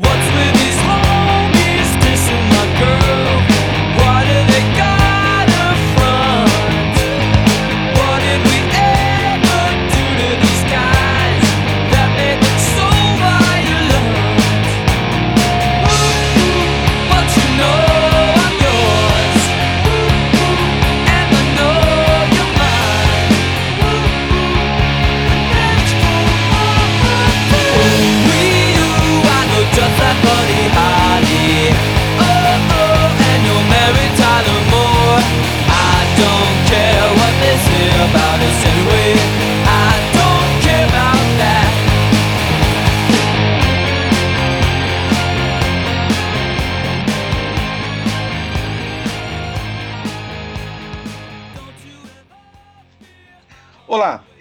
[0.00, 0.47] What's with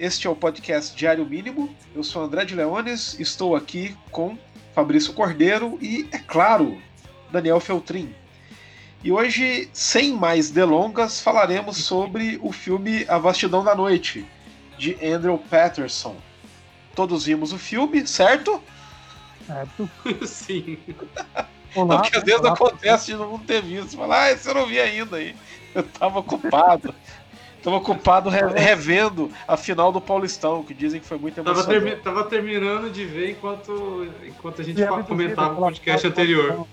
[0.07, 1.75] este é o podcast Diário Mínimo.
[1.93, 4.37] Eu sou André de Leones, estou aqui com
[4.73, 6.81] Fabrício Cordeiro e, é claro,
[7.29, 8.15] Daniel Feltrin.
[9.03, 14.25] E hoje, sem mais delongas, falaremos sobre o filme A Vastidão da Noite,
[14.77, 16.15] de Andrew Patterson.
[16.95, 18.63] Todos vimos o filme, certo?
[19.45, 19.89] Certo.
[20.25, 20.77] Sim.
[21.75, 22.01] Olá.
[22.01, 23.97] Porque às vezes olá, acontece de não ter visto.
[23.97, 25.35] Fala, ah, esse eu não vi ainda aí.
[25.75, 26.95] Eu tava ocupado.
[27.67, 31.85] Tava ocupado re- revendo a final do Paulistão, que dizem que foi muito Tava, emocionante.
[31.85, 36.65] termi- tava terminando de ver enquanto, enquanto a gente comentava o podcast anterior.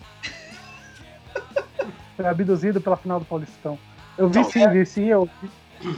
[2.17, 3.77] Foi abduzido pela final do Paulistão.
[4.17, 4.69] Eu vi Então, sim, é.
[4.71, 5.07] vi sim.
[5.07, 5.29] Eu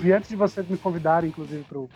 [0.01, 1.91] vi, antes de vocês me convidarem, inclusive, pro,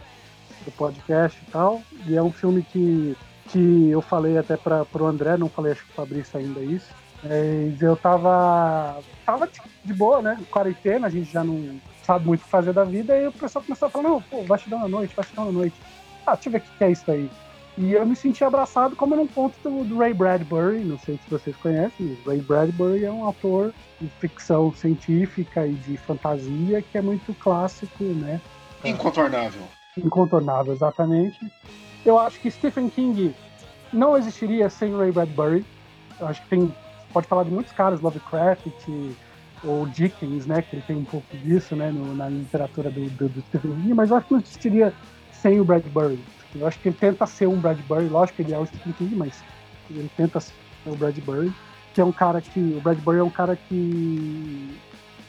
[0.63, 1.81] pro podcast e tal.
[2.07, 3.17] E é um filme que,
[3.49, 6.93] que eu falei até pra, pro André, não falei acho que pro Fabrício ainda isso.
[7.23, 8.99] Mas eu tava.
[9.25, 10.39] Tava de, de boa, né?
[10.51, 11.81] Quarentena, a gente já não
[12.11, 13.17] sabe muito o que fazer da vida.
[13.17, 15.77] E o pessoal começou a falar: não, pô, Bastidão na noite, Bastidão na noite.
[16.27, 17.31] Ah, deixa eu ver o que é isso aí.
[17.79, 21.31] E eu me senti abraçado como num ponto do, do Ray Bradbury, não sei se
[21.31, 26.99] vocês conhecem, mas Ray Bradbury é um autor de ficção científica e de fantasia que
[26.99, 28.41] é muito clássico, né?
[28.85, 29.63] Incontornável.
[29.97, 31.39] Incontornável, exatamente.
[32.05, 33.35] Eu acho que Stephen King
[33.93, 35.65] não existiria sem Ray Bradbury.
[36.19, 36.75] Eu acho que tem.
[37.13, 38.67] Pode falar de muitos caras, Lovecraft
[39.65, 40.63] ou Dickens, né?
[40.63, 41.91] Que ele tem um pouco disso, né?
[41.91, 44.95] no- na literatura do, do, do Stephen King, mas eu acho que não existiria
[45.33, 46.19] sem o Bradbury.
[46.55, 49.15] Eu acho que ele tenta ser um Bradbury, lógico que ele é o Stephen King,
[49.15, 49.45] mas
[49.91, 50.53] ele tenta ser
[50.87, 51.53] o Bradbury,
[51.95, 52.59] que é um cara que.
[52.61, 54.79] O Bradbury é um cara que.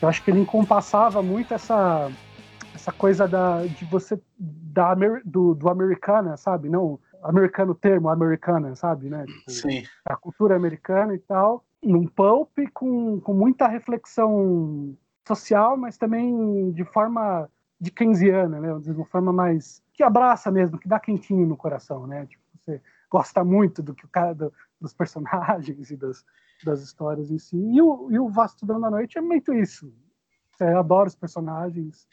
[0.01, 2.11] Eu acho que ele encompassava muito essa
[2.73, 6.69] essa coisa da, de você da, do, do americana, sabe?
[6.69, 9.09] Não americano termo, americana, sabe?
[9.09, 9.25] Né?
[9.25, 9.83] Tipo, Sim.
[10.05, 14.95] a cultura americana e tal, num pulp com, com muita reflexão
[15.27, 17.49] social, mas também de forma
[17.79, 18.79] de keynesiana, né?
[18.79, 22.25] De uma forma mais que abraça mesmo, que dá quentinho no coração, né?
[22.27, 26.23] Tipo, você gosta muito do que o cara do- dos personagens e das,
[26.63, 27.57] das histórias em si.
[27.57, 29.91] E o, e o Vastidão da Noite é muito isso.
[30.51, 32.07] Você adora os personagens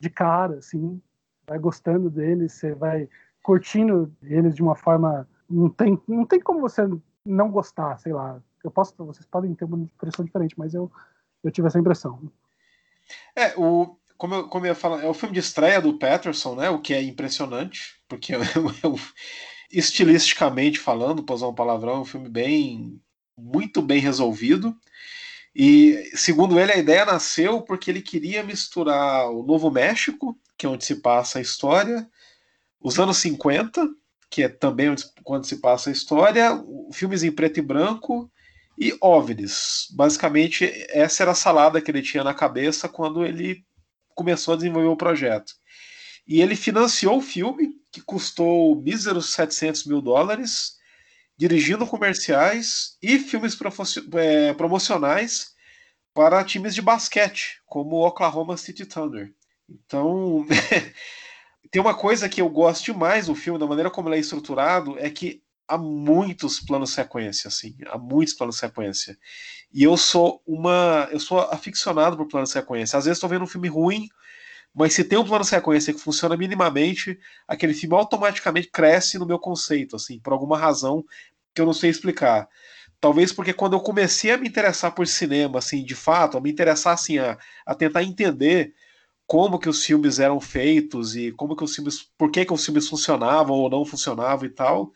[0.00, 1.00] de cara, assim,
[1.46, 3.08] vai gostando deles, você vai
[3.42, 5.28] curtindo eles de uma forma.
[5.48, 6.82] Não tem, não tem como você
[7.24, 8.40] não gostar, sei lá.
[8.62, 10.90] Eu posso, vocês podem ter uma impressão diferente, mas eu,
[11.42, 12.20] eu tive essa impressão.
[13.34, 16.56] É, o, como, eu, como eu ia falar, é o filme de estreia do Patterson,
[16.56, 16.68] né?
[16.68, 18.32] O que é impressionante, porque
[19.70, 23.00] estilisticamente falando, pra usar um palavrão, é um filme bem.
[23.36, 24.76] muito bem resolvido.
[25.54, 30.68] E, segundo ele, a ideia nasceu porque ele queria misturar o Novo México, que é
[30.68, 32.08] onde se passa a história,
[32.80, 33.88] os anos 50,
[34.30, 38.30] que é também onde, onde se passa a história, filmes em preto e branco
[38.78, 39.88] e OVNIs.
[39.90, 43.64] Basicamente, essa era a salada que ele tinha na cabeça quando ele
[44.14, 45.52] começou a desenvolver o projeto.
[46.26, 50.76] E ele financiou o filme, que custou míseros 700 mil dólares,
[51.36, 53.56] dirigindo comerciais e filmes
[54.14, 55.54] eh, promocionais
[56.12, 59.32] para times de basquete, como o Oklahoma City Thunder.
[59.68, 60.46] Então,
[61.70, 64.98] tem uma coisa que eu gosto demais do filme, da maneira como ele é estruturado,
[64.98, 69.18] é que há muitos planos sequência, assim, há muitos planos sequência.
[69.72, 72.98] E eu sou uma, eu sou aficionado por plano sequência.
[72.98, 74.08] Às vezes estou vendo um filme ruim,
[74.74, 79.38] mas se tem um plano sequência que funciona minimamente, aquele filme automaticamente cresce no meu
[79.38, 81.04] conceito, assim, por alguma razão
[81.54, 82.48] que eu não sei explicar.
[83.00, 86.50] Talvez porque quando eu comecei a me interessar por cinema, assim, de fato, a me
[86.50, 88.74] interessar, assim, a, a tentar entender
[89.26, 92.64] como que os filmes eram feitos e como que os filmes, por que que os
[92.64, 94.92] filmes funcionavam ou não funcionavam e tal,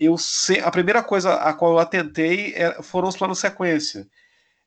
[0.00, 4.08] eu se, a primeira coisa a qual eu atentei é, foram os planos sequência.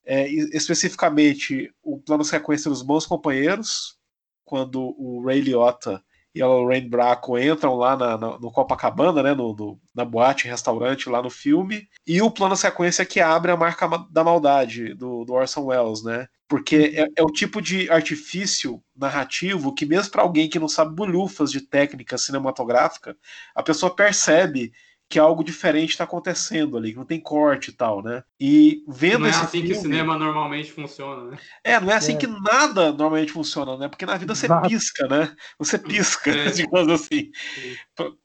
[0.06, 3.98] É, especificamente o plano sequência dos Bons Companheiros,
[4.46, 6.04] quando o Ray Liotta
[6.36, 10.48] e a Lorraine Bracco entram lá na, na, no Copacabana, né, no, no, na boate,
[10.48, 15.24] restaurante lá no filme, e o plano sequência que abre a marca da maldade do,
[15.24, 16.28] do Orson Welles, né?
[16.48, 20.96] Porque é, é, o tipo de artifício narrativo que, mesmo para alguém que não sabe
[20.96, 23.16] bolhufas de técnica cinematográfica,
[23.56, 24.72] a pessoa percebe
[25.14, 28.24] que algo diferente está acontecendo ali, que não tem corte e tal, né?
[28.40, 31.38] E vendo não é assim filme, que o cinema normalmente funciona, né?
[31.64, 32.18] É, não é assim É.
[32.18, 33.88] que nada normalmente funciona, né?
[33.88, 34.68] Porque na vida você Exato.
[34.68, 35.36] pisca, né?
[35.60, 36.46] Você pisca, É.
[36.68, 37.30] digamos assim.
[37.54, 37.76] Sim.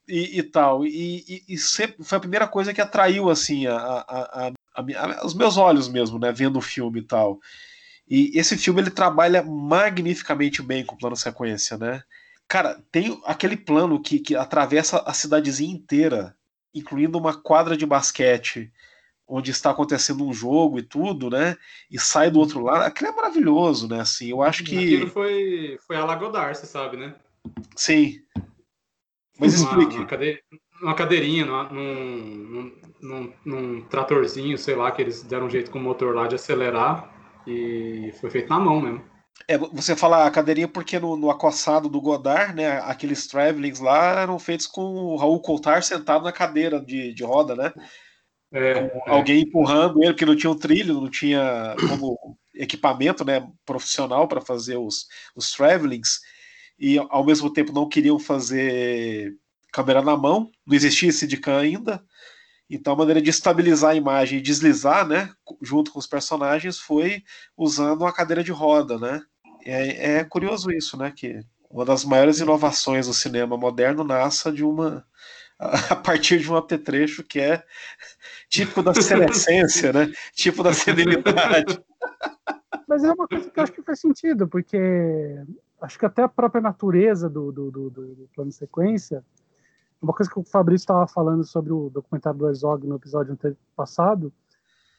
[0.09, 0.87] E, e tal.
[0.87, 4.83] E, e- e sempre foi a primeira coisa que atraiu, assim, a, a- a- a
[4.83, 6.33] mi- a- os meus olhos mesmo, né?
[6.33, 7.39] Vendo o filme e tal.
[8.09, 12.03] E esse filme ele trabalha magnificamente bem com o plano sequência, né?
[12.49, 16.35] Cara, tem aquele plano que, que atravessa a cidadezinha inteira,
[16.75, 18.73] incluindo uma quadra de basquete,
[19.27, 21.57] onde está acontecendo um jogo e tudo, né?
[21.91, 22.83] E sai do outro lado.
[22.85, 24.01] Aquilo é maravilhoso, né?
[24.01, 25.13] Assim, eu acho Aquilo que.
[25.13, 27.15] foi, foi a Lagodar, você sabe, né?
[27.77, 28.21] Sim.
[29.39, 29.97] Mas Uma- explique.
[29.97, 30.43] Uma, cade-
[30.83, 35.83] uma cadeirinha, num, num, num tratorzinho, sei lá, que eles deram um jeito com o
[35.83, 37.15] motor lá de acelerar.
[37.47, 39.05] E foi feito na mão mesmo.
[39.47, 42.79] É, você fala a cadeirinha porque no, no acossado do Godard, né?
[42.81, 47.55] Aqueles travelings lá eram feitos com o Raul Coulthard sentado na cadeira de, de roda,
[47.55, 47.73] né?
[48.53, 48.91] É, é.
[49.07, 54.41] Alguém empurrando ele, porque não tinha um trilho, não tinha como equipamento né, profissional para
[54.41, 55.07] fazer os,
[55.37, 56.21] os travelings,
[56.79, 59.35] e ao mesmo tempo não queriam fazer
[59.73, 62.03] câmera na mão, não existia esse Steadicam ainda,
[62.71, 65.31] então a maneira de estabilizar a imagem e deslizar, né,
[65.63, 67.23] junto com os personagens, foi
[67.57, 69.23] usando uma cadeira de roda, né?
[69.65, 74.65] É, é curioso isso, né, que uma das maiores inovações do cinema moderno nasce de
[74.65, 75.05] uma
[75.59, 77.63] a partir de um apetrecho que é
[78.49, 80.13] típico da senescência, né?
[80.33, 81.81] Tipo da senilidade.
[82.89, 84.79] Mas é uma coisa que eu acho que faz sentido, porque
[85.81, 89.23] acho que até a própria natureza do, do, do, do- plano sequência,
[90.01, 93.37] uma coisa que o Fabrício estava falando sobre o documentário do Herzog no episódio
[93.75, 94.33] passado,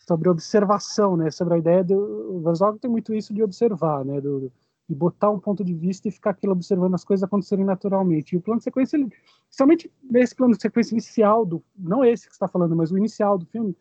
[0.07, 1.31] sobre observação, né?
[1.31, 4.19] Sobre a ideia do o Herzog tem muito isso de observar, né?
[4.19, 4.51] Do,
[4.89, 8.33] de botar um ponto de vista e ficar aquilo observando as coisas acontecerem naturalmente.
[8.33, 9.07] E o plano de sequência, ele,
[9.45, 13.37] principalmente nesse plano de sequência inicial do, não esse que está falando, mas o inicial
[13.37, 13.77] do filme,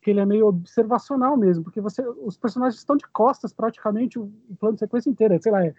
[0.00, 4.32] que ele é meio observacional mesmo, porque você, os personagens estão de costas praticamente o,
[4.48, 5.74] o plano de sequência inteiro, é, sei lá, é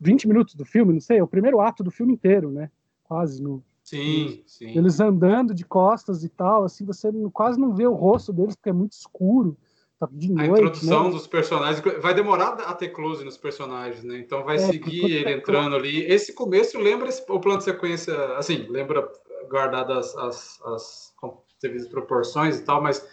[0.00, 2.70] 20 minutos do filme, não sei, é o primeiro ato do filme inteiro, né?
[3.04, 3.62] Quase no,
[3.96, 4.76] Sim, sim.
[4.76, 8.70] eles andando de costas e tal, assim, você quase não vê o rosto deles porque
[8.70, 9.56] é muito escuro,
[10.00, 11.10] tá de A noite, introdução né?
[11.10, 14.18] dos personagens vai demorar a ter close nos personagens, né?
[14.18, 16.04] Então vai É, seguir ele entrando ali.
[16.10, 19.06] Esse começo lembra esse- o plano de sequência, assim, lembra
[19.50, 21.12] guardadas as, as
[21.60, 23.06] devidas proporções e tal, mas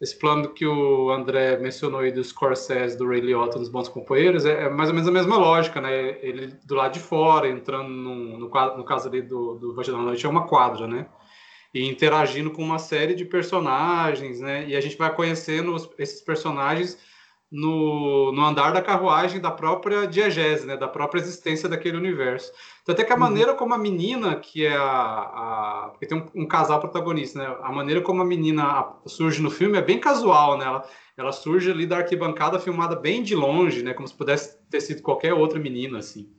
[0.00, 4.46] esse plano que o André mencionou aí dos Scorsese, do Ray Liotta nos Bons Companheiros,
[4.46, 6.18] é, é mais ou menos a mesma lógica, né?
[6.22, 9.98] Ele do lado de fora, entrando num- no, quadro- no caso ali do, do Evangelho
[9.98, 11.06] da Noite, é uma quadra, né?
[11.74, 14.66] E interagindo com uma série de personagens, né?
[14.66, 16.98] E a gente vai conhecendo os- esses personagens
[17.50, 20.76] no, no andar da carruagem da própria diegese, né?
[20.76, 22.52] Da própria existência daquele universo.
[22.82, 23.22] Então, até que a Uhum.
[23.22, 24.82] maneira como a menina, que é a.
[25.86, 27.56] a porque tem um, um casal protagonista, né?
[27.62, 30.64] A maneira como a menina surge no filme é bem casual, né?
[30.64, 33.94] Ela, ela surge ali da arquibancada filmada bem de longe, né?
[33.94, 36.32] Como se pudesse ter sido qualquer outra menina, assim.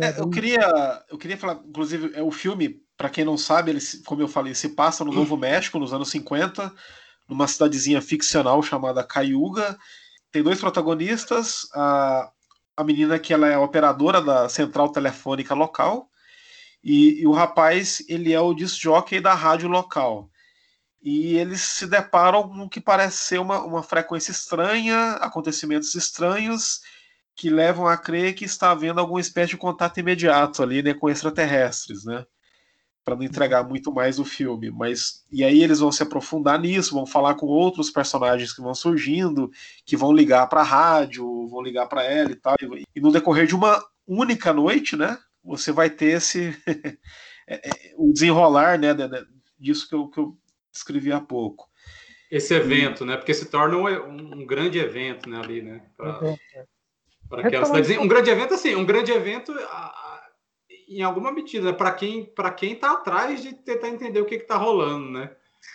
[0.00, 3.80] É, eu queria, eu queria falar, inclusive, é o filme, para quem não sabe, ele,
[4.04, 6.74] como eu falei, se passa no Novo México, nos anos 50,
[7.28, 9.78] numa cidadezinha ficcional chamada Cayuga.
[10.30, 12.30] Tem dois protagonistas, a,
[12.76, 16.08] a menina que ela é operadora da central telefônica local,
[16.82, 20.28] e, e o rapaz, ele é o disc jockey da rádio local.
[21.00, 26.80] E eles se deparam com o que parece ser uma, uma frequência estranha, acontecimentos estranhos,
[27.34, 31.08] que levam a crer que está havendo alguma espécie de contato imediato ali, né, com
[31.08, 32.24] extraterrestres, né?
[33.04, 36.94] Para não entregar muito mais o filme, mas e aí eles vão se aprofundar nisso,
[36.94, 39.50] vão falar com outros personagens que vão surgindo,
[39.84, 43.10] que vão ligar para a rádio, vão ligar para ela e tal, e, e no
[43.10, 46.56] decorrer de uma única noite, né, você vai ter esse
[47.48, 49.26] é, é, o desenrolar, né, de- de-
[49.58, 50.38] disso que eu, que eu
[50.72, 51.68] descrevi há pouco.
[52.30, 53.16] Esse evento, né?
[53.18, 55.38] Porque se torna um, um grande evento, né?
[55.38, 55.82] Ali, né?
[55.96, 56.18] Pra-
[56.54, 56.64] É,
[57.28, 58.00] para aquela cidadezinha.
[58.00, 60.01] Um grande evento, assim, um grande evento a-
[60.98, 61.72] em alguma medida, né?
[61.72, 65.30] Para quem para quem tá atrás de tentar entender o que que tá rolando, né?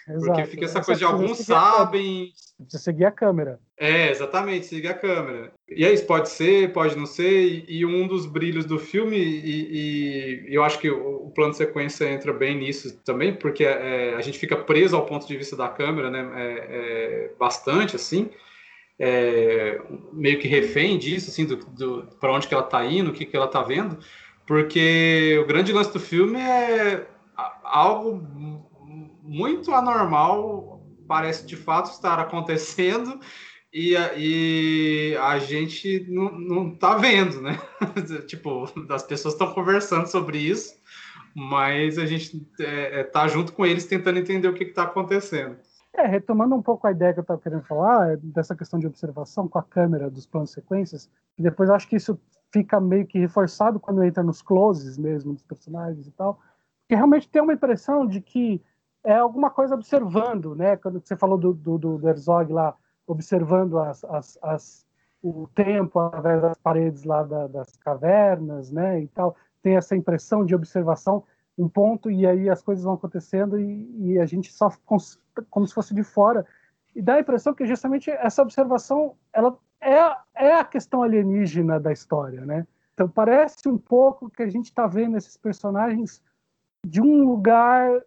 [0.05, 0.47] Porque exato.
[0.50, 2.33] fica essa Essa coisa de alguns seguir sabem.
[2.57, 3.59] Precisa seguir a câmera.
[3.77, 5.51] É, exatamente, siga a câmera.
[5.69, 9.17] E é isso, pode ser, pode não ser, e, e um dos brilhos do filme,
[9.17, 13.63] e, e eu acho que o, o plano de sequência entra bem nisso também, porque
[13.63, 16.31] é, a gente fica preso ao ponto de vista da câmera, né?
[16.36, 18.29] É, é, bastante, assim.
[19.00, 19.79] É,
[20.12, 23.25] meio que refém disso, assim, do, do para onde que ela está indo, o que,
[23.25, 24.00] que ela está vendo,
[24.48, 27.06] Porque o grande lance do filme é
[27.63, 33.20] algo mu- muito anormal, parece de fato estar acontecendo,
[33.74, 37.60] e a, e a gente não, não tá vendo, né?
[38.25, 40.74] tipo, as pessoas estão conversando sobre isso,
[41.36, 45.58] mas a gente é, é, tá junto com eles tentando entender o que está acontecendo.
[45.94, 48.88] É, retomando um pouco a ideia que eu estava querendo falar, é, dessa questão de
[48.88, 52.18] observação com a câmera dos planos sequências, e depois acho que isso
[52.51, 56.39] fica meio que reforçado quando entra nos closes mesmo dos personagens e tal,
[56.82, 58.62] porque realmente tem uma impressão de que
[59.04, 60.75] é alguma coisa observando, né?
[60.77, 62.75] Quando você falou do, do, do Herzog lá,
[63.06, 64.88] observando as, as, as,
[65.22, 69.01] o tempo através das paredes lá da, das cavernas, né?
[69.01, 71.24] E tal, tem essa impressão de observação,
[71.58, 74.70] um ponto, e aí as coisas vão acontecendo e, e a gente só
[75.50, 76.46] como se fosse de fora.
[76.96, 81.91] E dá a impressão que justamente essa observação ela é, é a questão alienígena da
[81.91, 82.65] história, né?
[82.93, 86.22] Então parece um pouco que a gente está vendo esses personagens
[86.86, 88.01] de um lugar,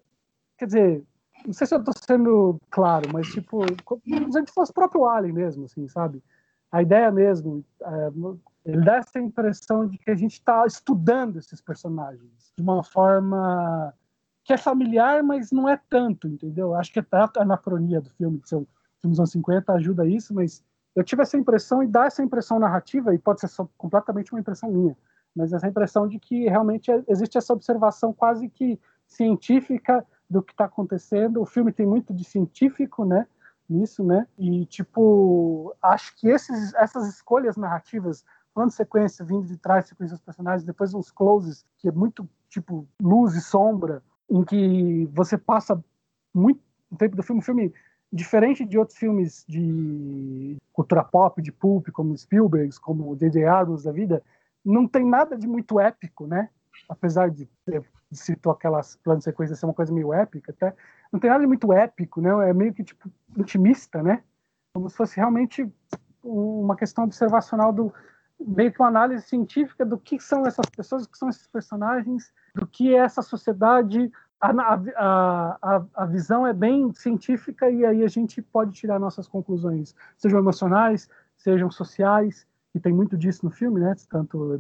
[0.58, 1.04] quer dizer,
[1.46, 4.74] não sei se eu estou sendo claro, mas tipo, como se a gente fosse o
[4.74, 6.22] próprio Alien mesmo, assim, sabe?
[6.72, 8.10] A ideia mesmo, é,
[8.64, 13.94] ele dá essa impressão de que a gente está estudando esses personagens de uma forma
[14.44, 16.74] que é familiar, mas não é tanto, entendeu?
[16.74, 18.66] Acho que até a anacronia do filme, de ser um
[19.00, 22.58] filme dos anos 50, ajuda isso, mas eu tive essa impressão e dá essa impressão
[22.58, 24.96] narrativa, e pode ser completamente uma impressão minha,
[25.34, 30.64] mas essa impressão de que realmente existe essa observação quase que científica do que está
[30.64, 31.40] acontecendo.
[31.40, 33.26] O filme tem muito de científico, né?
[33.68, 34.26] Nisso, né?
[34.38, 40.24] E, tipo, acho que esses, essas escolhas narrativas, plano sequência vindo de trás, sequência dos
[40.24, 45.82] personagens, depois uns closes, que é muito, tipo, luz e sombra, em que você passa
[46.34, 46.60] muito
[46.98, 47.72] tempo do filme, um filme
[48.12, 53.44] diferente de outros filmes de cultura pop, de pulp, como Spielberg, como J.J.
[53.44, 54.22] Abrams da vida,
[54.64, 56.48] não tem nada de muito épico, né?
[56.88, 60.74] Apesar de ter citou aquelas planos de sequência ser uma coisa meio épica, até
[61.12, 62.50] não tem nada de muito épico, né?
[62.50, 64.22] É meio que tipo intimista, né?
[64.74, 65.68] Como se fosse realmente
[66.22, 67.92] uma questão observacional do
[68.38, 72.32] meio que uma análise científica do que são essas pessoas, do que são esses personagens,
[72.54, 74.10] do que é essa sociedade.
[74.40, 79.28] A, a, a, a visão é bem científica e aí a gente pode tirar nossas
[79.28, 83.94] conclusões, sejam emocionais, sejam sociais, e tem muito disso no filme, né?
[84.08, 84.58] Tanto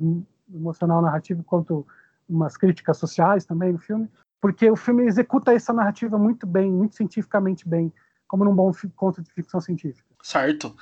[0.52, 1.86] emocional, narrativo, quanto
[2.28, 4.08] umas críticas sociais também no filme,
[4.40, 7.92] porque o filme executa essa narrativa muito bem, muito cientificamente bem,
[8.26, 10.08] como num bom conto de ficção científica.
[10.22, 10.74] Certo.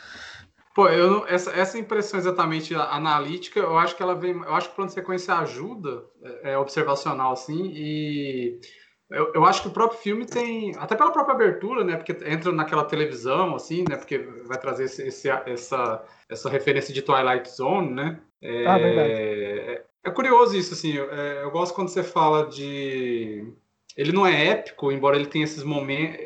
[0.75, 4.69] Pô, eu não, essa, essa impressão exatamente analítica, eu acho que ela vem, eu acho
[4.69, 8.61] que o plano de sequência ajuda, é, é observacional assim, e
[9.11, 12.53] eu, eu, acho que o próprio filme tem, até pela própria abertura, né, porque entra
[12.53, 17.91] naquela televisão assim, né, porque vai trazer esse, esse, essa essa referência de Twilight Zone,
[17.91, 18.21] né?
[18.43, 19.83] É, ah, verdade.
[20.05, 20.93] É curioso isso, assim.
[20.93, 23.53] Eu, é, eu gosto quando você fala de.
[23.97, 26.19] Ele não é épico, embora ele tenha esses momentos.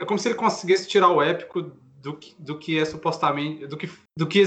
[0.00, 3.66] É como se ele conseguisse tirar o épico do que, do que é supostamente.
[3.66, 4.42] do que, do que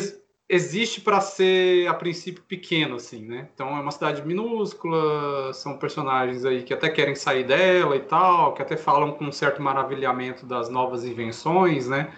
[0.49, 3.49] existe para ser, a princípio, pequeno, assim, né?
[3.53, 8.53] Então é uma cidade minúscula, são personagens aí que até querem sair dela e tal,
[8.53, 12.13] que até falam com um certo maravilhamento das novas invenções, né?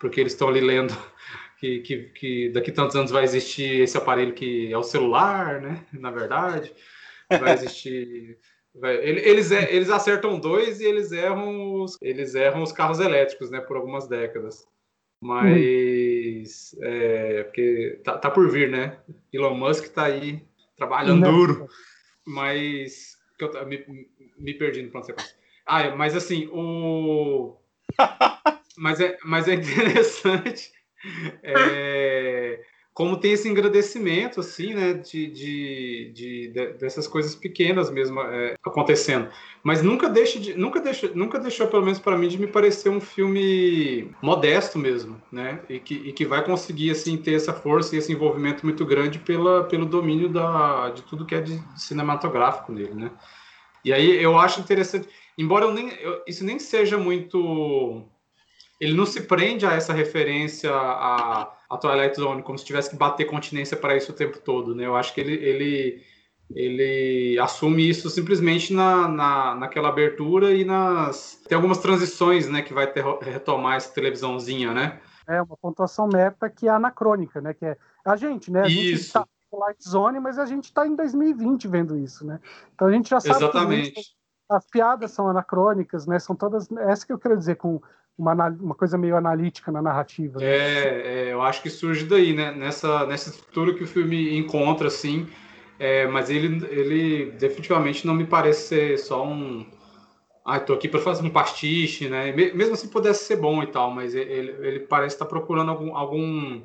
[0.00, 0.96] Porque eles estão ali lendo
[1.60, 5.60] que, que, que, daqui a tantos anos vai existir esse aparelho que é o celular,
[5.60, 5.86] né?
[5.92, 6.74] Na verdade,
[7.30, 8.38] vai existir.
[8.80, 13.60] Eles, eles acertam dois e eles erram os, eles erram os carros elétricos, né?
[13.60, 14.64] Por algumas décadas.
[15.20, 18.98] Mas é, porque tá, tá, por vir, né?
[19.32, 20.42] Elon Musk tá aí
[20.76, 21.32] trabalhando Não.
[21.32, 21.68] duro,
[22.24, 23.84] mas que eu me,
[24.38, 25.34] me perdi no plano sequência.
[25.66, 27.56] Ah, mas assim o
[28.78, 30.72] mas é, mas é interessante
[31.42, 32.60] é,
[32.98, 38.56] como tem esse engrandecimento, assim, né, de, de, de, de dessas coisas pequenas mesmo é,
[38.66, 39.28] acontecendo.
[39.62, 42.88] Mas nunca deixa de, nunca deixa, nunca deixou, pelo menos para mim, de me parecer
[42.88, 47.94] um filme modesto mesmo, né, e que, e que vai conseguir, assim, ter essa força
[47.94, 52.72] e esse envolvimento muito grande pela, pelo domínio da, de tudo que é de cinematográfico
[52.72, 53.12] nele, né.
[53.84, 58.04] E aí eu acho interessante, embora eu nem, eu, isso nem seja muito
[58.80, 62.96] ele não se prende a essa referência a, a Twilight Zone, como se tivesse que
[62.96, 64.86] bater continência para isso o tempo todo, né?
[64.86, 66.02] Eu acho que ele, ele,
[66.54, 71.42] ele assume isso simplesmente na, na, naquela abertura e nas...
[71.46, 74.98] Tem algumas transições, né, que vai ter, retomar essa televisãozinha, né?
[75.26, 77.52] É, uma pontuação meta que é anacrônica, né?
[77.52, 78.62] Que é a gente, né?
[78.62, 78.78] A isso.
[78.78, 82.40] gente tá Twilight Zone, mas a gente está em 2020 vendo isso, né?
[82.74, 84.16] Então a gente já sabe Exatamente.
[84.48, 86.18] as piadas são anacrônicas, né?
[86.18, 86.72] São todas...
[86.78, 87.78] Essa que eu quero dizer com
[88.18, 90.42] uma, uma coisa meio analítica na narrativa.
[90.44, 90.46] Né?
[90.46, 92.52] É, é, eu acho que surge daí, né?
[92.52, 95.28] Nessa, nessa estrutura que o filme encontra, assim,
[95.78, 99.66] É, mas ele, ele definitivamente não me parece ser só um.
[100.44, 102.32] Ah, tô aqui para fazer um pastiche, né?
[102.32, 106.62] Mesmo assim pudesse ser bom e tal, mas ele, ele parece estar procurando algum, algum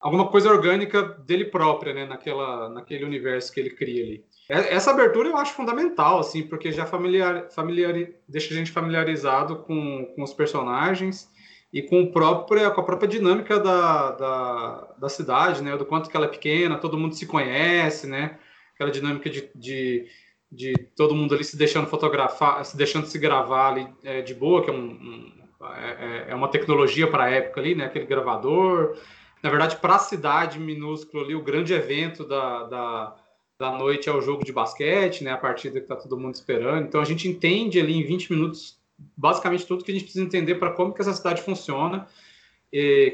[0.00, 2.06] alguma coisa orgânica dele própria, né?
[2.06, 4.26] Naquela, naquele universo que ele cria ali.
[4.48, 7.94] Essa abertura eu acho fundamental, assim, porque já familiar, familiar,
[8.26, 11.30] deixa a gente familiarizado com, com os personagens
[11.70, 15.76] e com, o próprio, com a própria dinâmica da, da, da cidade, né?
[15.76, 18.38] Do quanto que ela é pequena, todo mundo se conhece, né?
[18.74, 20.06] Aquela dinâmica de, de,
[20.50, 24.64] de todo mundo ali se deixando fotografar, se deixando se gravar ali é, de boa,
[24.64, 25.32] que é, um, um
[25.74, 27.84] é, é, é uma tecnologia para a época ali, né?
[27.84, 28.96] Aquele gravador.
[29.42, 33.16] Na verdade, para a cidade minúscula ali, o grande evento da, da
[33.58, 35.32] da noite é o jogo de basquete, né?
[35.32, 36.86] A partida que está todo mundo esperando.
[36.86, 38.78] Então a gente entende ali em 20 minutos
[39.16, 42.06] basicamente tudo que a gente precisa entender para como que essa cidade funciona,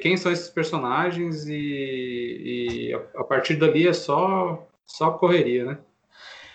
[0.00, 5.78] quem são esses personagens e, e a, a, partir dali é só só correria, né?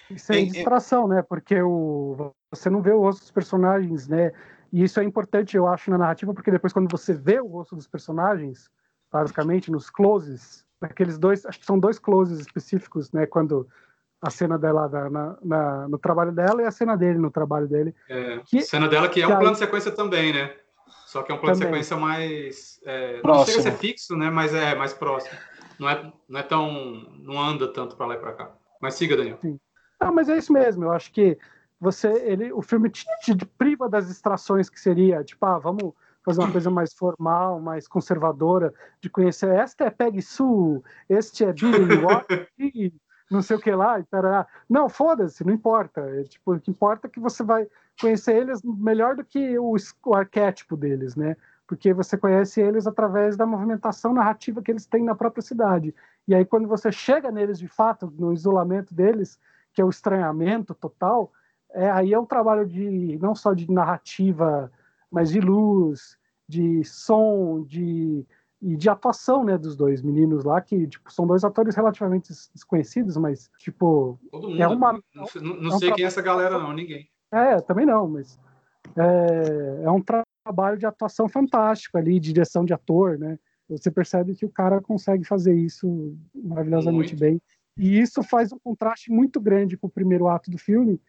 [0.09, 1.21] Isso é distração, né?
[1.21, 4.31] Porque o, você não vê o rosto dos personagens, né?
[4.71, 7.75] E isso é importante, eu acho, na narrativa, porque depois quando você vê o rosto
[7.75, 8.69] dos personagens,
[9.11, 13.25] basicamente nos closes, aqueles dois, acho que são dois closes específicos, né?
[13.25, 13.67] Quando
[14.21, 17.95] a cena dela na, na, no trabalho dela e a cena dele no trabalho dele.
[18.09, 20.53] É, que, cena dela que é um plano de sequência também, né?
[21.05, 21.79] Só que é um plano também.
[21.79, 22.79] de sequência mais.
[22.85, 24.29] É, não chega a ser fixo, né?
[24.29, 25.37] Mas é mais próximo.
[25.79, 26.71] Não é, não é tão.
[27.19, 28.51] Não anda tanto para lá e para cá.
[28.81, 29.37] Mas siga, Daniel.
[29.41, 29.59] Sim.
[29.99, 30.83] Não, mas é isso mesmo.
[30.83, 31.37] Eu acho que
[31.79, 35.93] você, ele, o filme te, te priva das distrações que seria, tipo, ah, vamos
[36.29, 38.71] fazer uma coisa mais formal, mais conservadora,
[39.01, 39.49] de conhecer.
[39.49, 42.27] Esta é Peg Sue, este é Billy Watt,
[43.31, 44.45] não sei o que lá, e tarará.
[44.69, 46.01] Não, foda-se, não importa.
[46.01, 47.67] É, tipo, o que importa é que você vai
[47.99, 51.35] conhecer eles melhor do que o, o arquétipo deles, né?
[51.67, 55.93] Porque você conhece eles através da movimentação narrativa que eles têm na própria cidade.
[56.27, 59.39] E aí, quando você chega neles de fato, no isolamento deles,
[59.73, 61.31] que é o estranhamento total,
[61.71, 64.71] é, aí é um trabalho de não só de narrativa,
[65.11, 66.18] mas de luz,
[66.49, 68.25] de som, de
[68.61, 73.15] e de atuação, né, dos dois meninos lá, que, tipo, são dois atores relativamente desconhecidos,
[73.15, 74.19] mas, tipo...
[74.29, 74.61] Todo é mundo.
[74.61, 77.09] É uma, não, não, é um sei quem é essa galera, não, ninguém.
[77.31, 78.37] É, também não, mas
[78.97, 83.37] é, é um tra trabalho de atuação fantástico ali, de direção de ator, né?
[83.69, 87.19] Você percebe que o cara consegue fazer isso maravilhosamente muito.
[87.19, 87.41] bem.
[87.77, 90.99] E isso faz um contraste muito grande com o primeiro ato do filme,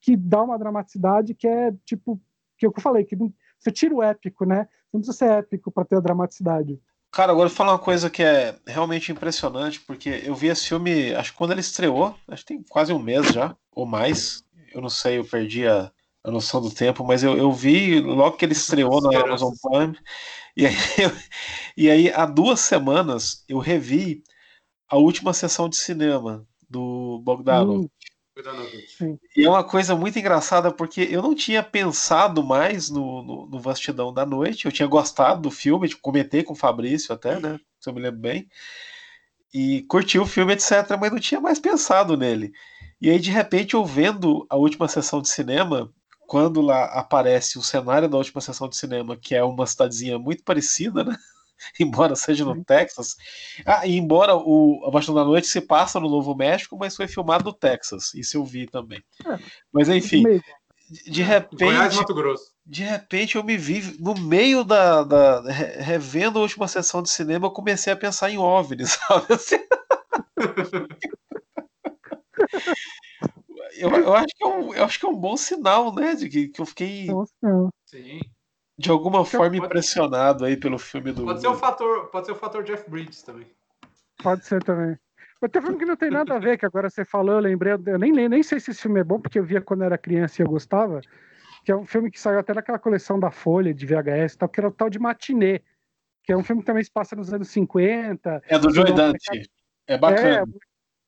[0.00, 2.20] que dá uma dramaticidade que é, tipo,
[2.58, 3.16] que é o que eu falei, que
[3.58, 4.68] você tira o épico, né?
[4.92, 6.80] Não precisa ser épico para ter a dramaticidade.
[7.12, 10.68] Cara, agora eu vou falar uma coisa que é realmente impressionante, porque eu vi esse
[10.68, 14.44] filme, acho que quando ele estreou, acho que tem quase um mês já, ou mais.
[14.72, 15.90] Eu não sei, eu perdi a,
[16.22, 19.98] a noção do tempo, mas eu, eu vi logo que ele estreou na Amazon Prime.
[20.56, 21.10] E aí, eu,
[21.76, 24.22] e aí, há duas semanas, eu revi
[24.88, 27.84] a última sessão de cinema do Bogdanov.
[27.84, 27.88] Hum.
[29.36, 33.60] E é uma coisa muito engraçada porque eu não tinha pensado mais no, no, no
[33.60, 34.66] Vastidão da Noite.
[34.66, 37.58] Eu tinha gostado do filme, tipo, comentei com o Fabrício até, né?
[37.80, 38.48] Se eu me lembro bem.
[39.52, 42.52] E curti o filme, etc., mas não tinha mais pensado nele.
[43.00, 45.92] E aí, de repente, eu vendo a última sessão de cinema,
[46.26, 50.44] quando lá aparece o cenário da última sessão de cinema, que é uma cidadezinha muito
[50.44, 51.16] parecida, né?
[51.78, 53.16] embora seja no Texas.
[53.64, 57.06] Ah, e embora o A Bastão da Noite se passa no Novo México, mas foi
[57.06, 58.12] filmado no Texas.
[58.14, 59.02] Isso eu vi também.
[59.26, 59.38] É,
[59.72, 60.24] mas enfim,
[61.06, 61.64] de repente.
[61.64, 62.50] Goiás, Mato Grosso.
[62.66, 65.42] De repente eu me vi no meio da, da.
[65.50, 69.34] revendo a última sessão de cinema, eu comecei a pensar em OVNIs, sabe?
[69.34, 69.58] Assim?
[73.76, 76.14] eu, eu, acho que é um, eu acho que é um bom sinal, né?
[76.14, 77.08] De que, que eu fiquei.
[77.86, 78.20] Sim
[78.80, 79.66] de alguma forma pode...
[79.66, 81.24] impressionado aí pelo filme do.
[81.24, 83.46] Pode ser o fator, pode ser o fator Jeff Bridges também.
[84.22, 84.98] Pode ser também.
[85.40, 87.40] Mas tem um filme que não tem nada a ver, que agora você falou, eu
[87.40, 89.96] lembrei, eu nem, nem sei se esse filme é bom, porque eu via quando era
[89.98, 91.00] criança e eu gostava,
[91.64, 94.48] que é um filme que saiu até naquela coleção da Folha, de VHS e tal,
[94.48, 95.62] que era o tal de Matinê,
[96.24, 98.42] que é um filme que também se passa nos anos 50.
[98.48, 99.50] É do Joy Dante.
[99.86, 100.44] É bacana.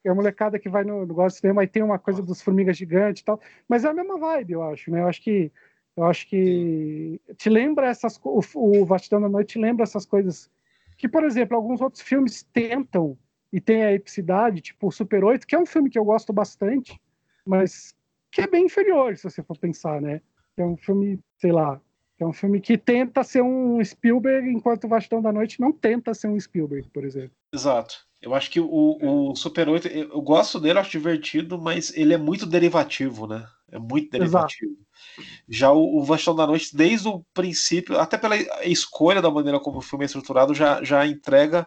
[0.05, 2.43] É, é a molecada que vai no negócio de cinema e tem uma coisa dos
[2.43, 5.01] formigas gigantes e tal, mas é a mesma vibe, eu acho, né?
[5.01, 5.53] Eu acho que
[5.97, 10.51] eu acho que te lembra essas o, o Vastidão da Noite te lembra essas coisas
[10.97, 13.19] que, por exemplo, alguns outros filmes tentam
[13.53, 16.33] e tem a epicidade, tipo o Super 8, que é um filme que eu gosto
[16.33, 16.99] bastante,
[17.45, 17.95] mas
[18.31, 20.23] que é bem inferior, se você for pensar, né?
[20.57, 21.81] É um filme, sei lá,
[22.19, 26.15] é um filme que tenta ser um Spielberg, enquanto o Vastidão da Noite não tenta
[26.15, 27.33] ser um Spielberg, por exemplo.
[27.53, 28.07] Exato.
[28.21, 32.19] Eu acho que o, o Super 8, eu gosto dele, acho divertido, mas ele é
[32.19, 33.45] muito derivativo, né?
[33.73, 34.73] É muito derivativo.
[34.73, 35.33] Exato.
[35.49, 39.79] Já o, o Vastão da Noite, desde o princípio, até pela escolha da maneira como
[39.79, 41.67] o filme é estruturado, já, já entrega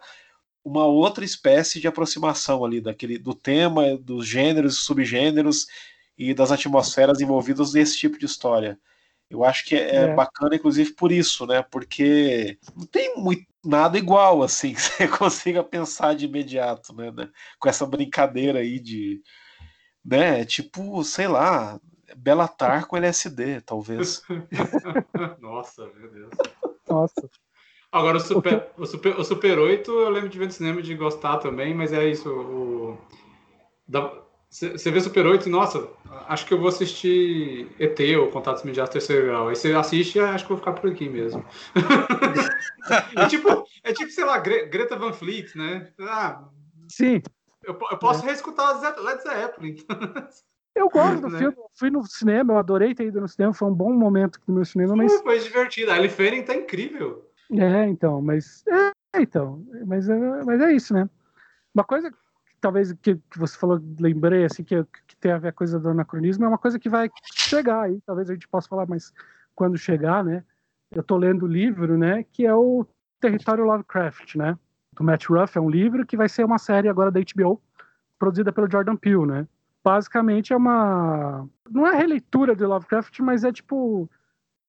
[0.63, 5.67] uma outra espécie de aproximação ali daquele do tema, dos gêneros, subgêneros
[6.17, 8.79] e das atmosferas envolvidas nesse tipo de história.
[9.29, 10.15] Eu acho que é, É.
[10.15, 11.63] bacana, inclusive, por isso, né?
[11.63, 17.11] Porque não tem muito, nada igual, assim, que você consiga pensar de imediato, né?
[17.11, 17.29] né?
[17.59, 19.21] Com essa brincadeira aí de.
[20.03, 20.45] Né?
[20.45, 21.79] Tipo, sei lá,
[22.15, 24.21] Belatar com LSD, talvez.
[25.39, 26.31] Nossa, meu Deus.
[26.89, 27.29] Nossa.
[27.91, 30.83] Agora, o Super, o, Super, o Super 8 eu lembro de ver no cinema e
[30.83, 32.29] de gostar também, mas é isso.
[32.29, 32.97] o-
[34.49, 35.87] Você vê Super 8 e, nossa,
[36.27, 39.47] acho que eu vou assistir ET ou Contatos Imediatos Terceiro Grau.
[39.47, 41.43] Aí você assiste e acho que eu vou ficar por aqui mesmo.
[43.15, 45.91] é, tipo, é tipo, sei lá, Gre- Greta Van Fleet, né?
[46.01, 46.43] Ah,
[46.89, 47.21] Sim,
[47.63, 49.75] eu, eu posso reescutar Ze- Led Zeppelin.
[50.75, 51.39] eu gosto do Né?
[51.39, 51.55] filme.
[51.73, 54.65] Fui no cinema, eu adorei ter ido no cinema, foi um bom momento no meu
[54.65, 55.21] cinema, mas.
[55.21, 55.91] Foi divertido.
[55.91, 57.29] A Ellie Fanning tá incrível.
[57.51, 58.63] É, então, mas.
[58.67, 59.63] É, então.
[59.85, 61.09] Mas é, mas é isso, né?
[61.73, 62.17] Uma coisa que
[62.61, 65.79] talvez que, que você falou, lembrei, assim, que, que tem a ver com a coisa
[65.79, 69.13] do anacronismo, é uma coisa que vai chegar aí, talvez a gente possa falar, mas
[69.53, 70.43] quando chegar, né?
[70.91, 72.25] Eu tô lendo o livro, né?
[72.31, 72.85] Que é o
[73.19, 74.57] Território Lovecraft, né?
[74.93, 77.61] Do Matt Ruff, é um livro que vai ser uma série agora da HBO,
[78.17, 79.47] produzida pelo Jordan Peele, né?
[79.85, 81.47] Basicamente é uma.
[81.69, 84.09] Não é releitura de Lovecraft, mas é tipo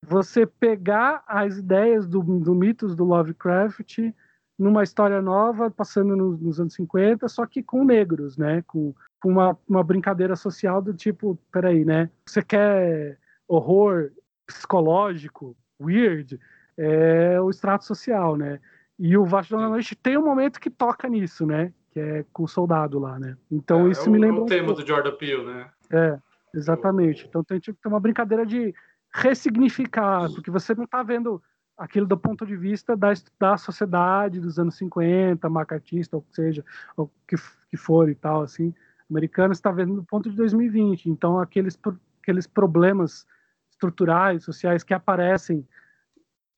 [0.06, 4.12] você pegar as ideias do, do mitos do Lovecraft
[4.58, 8.62] numa história nova, passando no- nos anos 50, só que com negros, né?
[8.66, 12.10] Com, com uma, uma brincadeira social do tipo, peraí, né?
[12.26, 14.10] Você quer horror
[14.46, 16.38] psicológico, weird,
[16.76, 18.60] é o extrato social, né?
[18.98, 21.72] E o Vastidão da Noite tem um momento que toca nisso, né?
[21.96, 23.38] Que é com o soldado lá, né?
[23.50, 24.82] Então É, isso é me o, lembra é o um tema pouco.
[24.82, 25.70] do Jordan Peele, né?
[25.90, 26.18] É,
[26.52, 27.24] exatamente.
[27.26, 28.74] Então tem, tipo, tem uma brincadeira de
[29.14, 31.42] ressignificar, porque você não está vendo
[31.74, 36.62] aquilo do ponto de vista da, da sociedade dos anos 50, macartista, ou seja,
[36.98, 37.36] o que,
[37.70, 38.74] que for e tal, assim,
[39.10, 41.08] americana, está vendo do ponto de 2020.
[41.08, 41.80] Então aqueles,
[42.22, 43.26] aqueles problemas
[43.70, 45.66] estruturais, sociais que aparecem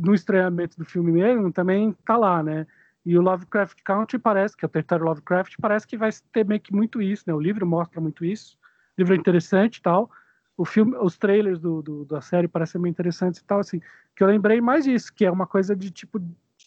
[0.00, 2.66] no estreamento do filme mesmo, também tá lá, né?
[3.06, 6.60] E o Lovecraft Country parece, que é o território Lovecraft, parece que vai ter meio
[6.60, 7.32] que muito isso, né?
[7.34, 8.56] O livro mostra muito isso.
[8.96, 10.10] O livro é interessante e tal.
[10.56, 13.80] O filme, os trailers do, do- da série parecem bem interessantes e tal, assim.
[14.16, 16.20] Que eu lembrei mais disso, que é uma coisa de, tipo,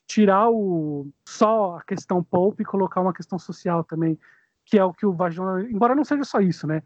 [0.07, 4.17] tirar o só a questão pulp e colocar uma questão social também,
[4.65, 5.61] que é o que o Vagina...
[5.69, 6.81] Embora não seja só isso, né?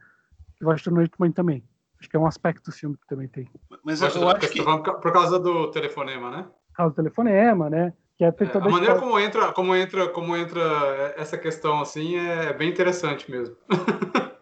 [0.62, 1.64] O Vagina Noite Mãe também.
[2.00, 3.48] Acho que é um aspecto do filme que também tem.
[3.84, 4.62] Mas eu, eu acho que.
[4.64, 6.48] por ca- Por causa do telefonema, né?
[6.74, 7.94] Caso do telefonema, né?
[8.18, 11.82] Que é, É, toda a maneira história- como entra, como entra, como entra essa questão
[11.82, 13.56] assim é bem interessante mesmo.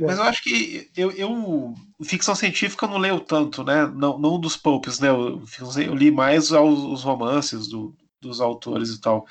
[0.00, 3.86] Mas eu acho que eu, eu ficção científica eu não leio tanto, né?
[3.86, 5.08] Não, não dos popes, né?
[5.08, 5.42] Eu,
[5.84, 9.26] eu li mais aos, os romances do- dos autores e tal.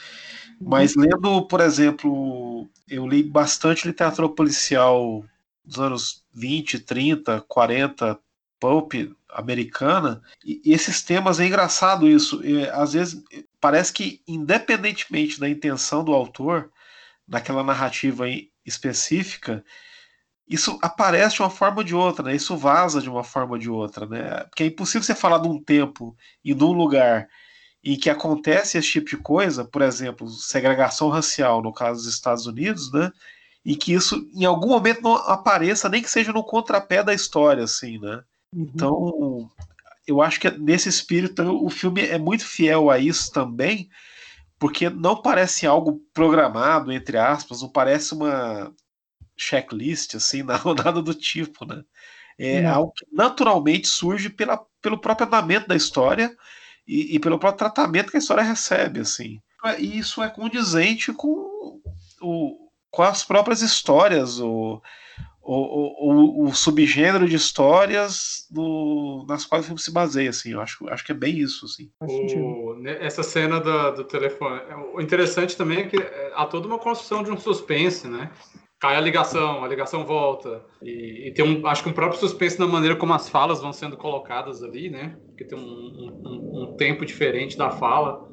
[0.60, 5.24] Mas lendo, por exemplo, eu li bastante literatura policial
[5.64, 8.20] dos anos 20, 30, 40,
[8.60, 8.94] pulp
[9.30, 12.42] americana, e, esses temas é engraçado isso.
[12.74, 13.24] Às vezes
[13.60, 16.72] parece que, independentemente da intenção do autor,
[17.28, 18.26] naquela narrativa
[18.66, 19.64] específica,
[20.48, 22.36] isso aparece de uma forma ou de outra, né?
[22.36, 24.44] Isso vaza de uma forma ou de outra, né?
[24.46, 27.28] Porque é impossível você falar de um tempo e de um lugar
[27.84, 32.48] em que acontece esse tipo de coisa, por exemplo, segregação racial no caso dos Estados
[32.48, 33.12] Unidos, né?
[33.64, 37.64] E que isso em algum momento não apareça, nem que seja no contrapé da história,
[37.64, 38.24] assim, né?
[38.54, 38.72] Uhum.
[38.74, 39.52] Então,
[40.08, 43.90] eu acho que nesse espírito o filme é muito fiel a isso também,
[44.58, 48.74] porque não parece algo programado, entre aspas, não parece uma
[49.38, 51.84] checklist, assim, não, nada do tipo, né?
[52.38, 52.74] É Não.
[52.74, 56.34] algo que naturalmente surge pela, pelo próprio andamento da história
[56.88, 59.42] e, e pelo próprio tratamento que a história recebe, assim.
[59.78, 61.82] E isso é condizente com,
[62.22, 64.82] o, com as próprias histórias, o,
[65.52, 70.52] o, o, o subgênero de histórias do, nas quais o filme se baseia, assim.
[70.54, 71.90] Eu acho, acho que é bem isso, assim.
[72.44, 74.62] O- né, essa cena do, do telefone.
[74.94, 78.32] O interessante também é que é, há toda uma construção de um suspense, né?
[78.80, 80.64] Cai a ligação, a ligação volta.
[80.82, 83.74] E, e tem um, acho que um próprio suspense na maneira como as falas vão
[83.74, 85.18] sendo colocadas ali, né?
[85.28, 88.29] Porque tem um- um- um tempo diferente da fala.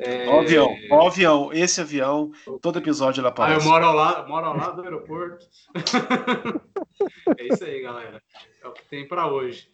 [0.00, 2.30] É, Ó o avião, o avião, esse avião,
[2.62, 3.66] todo episódio ele Ah, eu aparece.
[3.66, 5.44] moro ao lado, moro ao lado do aeroporto.
[7.38, 8.22] é isso aí, galera.
[8.62, 9.68] É o que tem para hoje.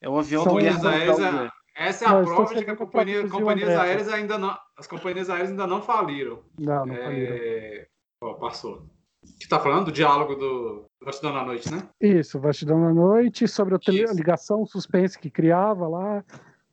[0.00, 1.50] É o avião São do Guerra aéreas, Z.
[1.74, 5.30] essa é a Não, prova de que a companhia, companhias aéreas ainda não, as companhias
[5.30, 6.40] aéreas ainda não faliram.
[6.58, 7.36] Não, não faliram.
[7.36, 7.86] É...
[8.20, 8.86] Ó, passou.
[9.22, 11.88] Você tá falando do diálogo do Bastidão na Noite, né?
[12.00, 14.14] Isso, Vastidão na Noite, sobre a, Isso.
[14.14, 16.24] ligação, o suspense que criava lá,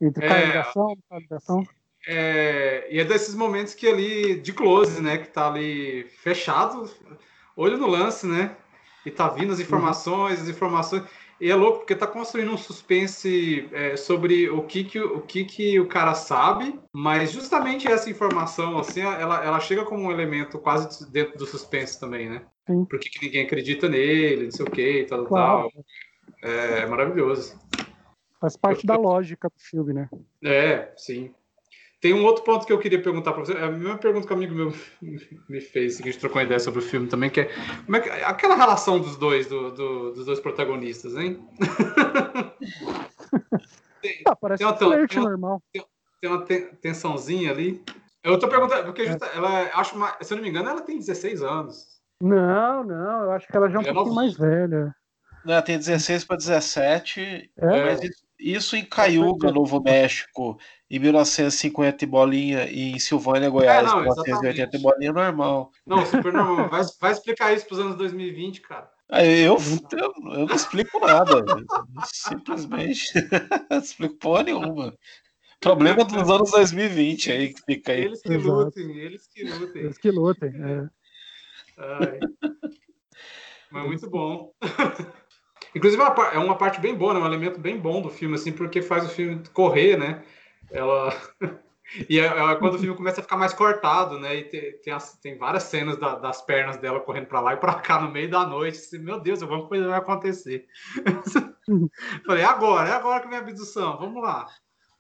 [0.02, 0.46] entre É.
[0.48, 1.64] ligação, cada ligação.
[2.08, 5.18] É, e é desses momentos que ali, de close, né?
[5.18, 6.90] Que tá ali fechado,
[7.56, 8.56] olho no lance, né?
[9.06, 11.04] E tá vindo as informações, as informações.
[11.40, 15.46] E é louco porque tá construindo um suspense é, sobre o que que, o que
[15.46, 20.60] que o cara sabe, mas justamente essa informação, assim, ela, ela chega como um elemento
[20.60, 22.42] quase dentro do suspense também, né?
[22.68, 22.84] Sim.
[22.84, 25.72] Por que, que ninguém acredita nele, não sei o que, tal, Claro.
[25.72, 25.86] tal.
[26.42, 27.58] É, maravilhoso.
[28.40, 30.10] Faz parte da lógica do filme, né?
[30.44, 31.34] É, sim.
[32.02, 33.54] Tem um outro ponto que eu queria perguntar para você.
[33.54, 34.74] É a mesma pergunta que um amigo meu
[35.50, 37.50] me fez, que a gente trocou uma ideia sobre o filme também, que é,
[37.86, 41.46] como é que- aquela relação dos dois, do- do- dos dois protagonistas, hein?
[44.02, 45.62] tem, Ah, parece Tem uma um flerte tem uma- normal.
[45.74, 47.84] tem uma ten- tensãozinha ali.
[48.24, 48.84] Eu tô perguntando, É.
[48.86, 52.00] porque justa- ela, acho uma, se eu não me engano, ela tem 16 anos.
[52.22, 54.94] Não, não, eu acho que ela já é um Ela é pouquinho mais velha.
[55.46, 60.58] Né, tem 16 para 17, É, mas isso, isso em Cayuga, Novo México,
[60.90, 64.82] em 1950 e bolinha, e em Silvânia, Goiás, não, 1980 e exatamente.
[64.82, 65.72] bolinha normal.
[65.86, 66.70] Não, super normal.
[66.70, 68.90] Vai, vai explicar isso pros anos 2020, cara.
[69.12, 69.58] Aí Eu,
[69.92, 71.44] eu, eu não explico nada,
[72.06, 73.12] simplesmente
[73.70, 74.94] não explico porra nenhuma.
[75.60, 78.06] Problema dos anos 2020 aí que fica aí.
[78.06, 78.52] Eles que Exato.
[78.52, 79.82] lutem, eles que lutem.
[79.82, 80.50] eles que lutem.
[80.50, 80.90] é.
[81.78, 82.20] Ai.
[83.72, 84.54] Mas muito bom.
[85.76, 87.20] Inclusive, é uma é uma parte bem boa, né?
[87.20, 90.24] um elemento bem bom do filme, assim, porque faz o filme correr, né?
[90.72, 91.10] Ela.
[92.08, 94.36] E é, é quando o filme começa a ficar mais cortado, né?
[94.36, 97.58] E tem, tem, as- tem várias cenas da- das pernas dela correndo pra lá e
[97.58, 98.78] pra cá no meio da noite.
[98.78, 100.68] Assim, Meu Deus, alguma coisa vai acontecer.
[102.28, 104.46] Falei, é agora, é agora que vem a abdução, vamos lá.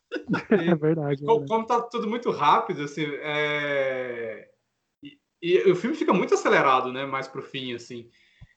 [0.49, 1.23] É verdade.
[1.23, 1.47] é Como, verdade.
[1.47, 4.49] como tá tudo muito rápido, assim, é...
[5.03, 7.05] e, e o filme fica muito acelerado, né?
[7.05, 8.09] Mais pro fim, assim.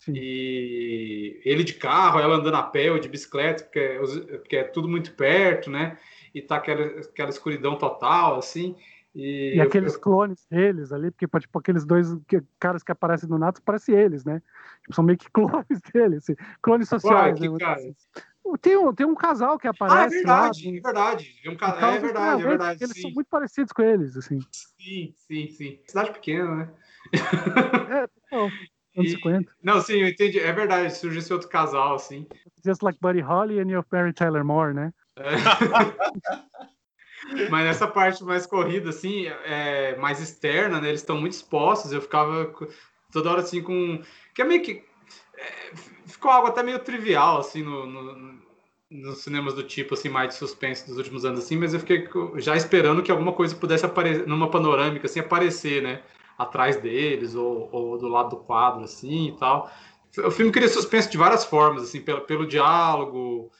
[0.05, 0.15] Sim.
[0.17, 3.99] E ele de carro, ela andando a pé ou de bicicleta, porque é,
[4.39, 5.97] porque é tudo muito perto, né?
[6.35, 8.75] E tá aquela, aquela escuridão total, assim.
[9.15, 12.09] E, E eu- aqueles eu- clones deles ali, porque tipo, aqueles dois
[12.59, 14.43] caras que aparecem no Nato parecem eles, né?
[14.83, 15.31] Tipo, são meio que
[15.65, 17.39] clones deles, assim, clones Uai, sociais.
[17.39, 17.95] que né?
[18.61, 20.77] Tem, um, tem um casal que Ah, é aparece verdade, lá.
[20.79, 21.41] é verdade.
[21.45, 22.71] É, um ca- é verdade, é Trailer, verdade.
[22.73, 24.41] porque Eles são Sim, muito parecidos com eles, assim.
[24.51, 25.81] sim, sim, sim.
[25.87, 26.75] Cidade pequena, né?
[27.89, 28.51] É, total.
[28.97, 29.53] Anos E- 50.
[29.63, 30.39] Não, sim, eu entendi.
[30.39, 32.27] É verdade, surge esse outro casal, assim.
[32.65, 34.93] Just like Buddy Holly and You're Mary Tyler Moore, né?
[37.51, 40.89] Mas nessa parte mais corrida, assim, é, mais externa, né?
[40.89, 41.93] Eles estão muito expostos.
[41.93, 42.53] Eu ficava
[43.13, 44.03] toda hora assim com.
[44.35, 44.85] Que é meio que.
[45.39, 45.75] é,
[46.07, 48.43] ficou algo até meio trivial, assim, no, no-
[48.91, 52.07] nos cinemas do tipo, assim, mais de suspense dos últimos anos, assim, mas eu fiquei
[52.37, 56.03] já esperando que alguma coisa pudesse aparecer numa panorâmica, assim, aparecer, né?
[56.39, 59.71] Atrás deles, ou, ou do lado do quadro, assim e tal.
[60.19, 63.51] O filme cria suspense de várias formas, assim, pelo, pelo diálogo,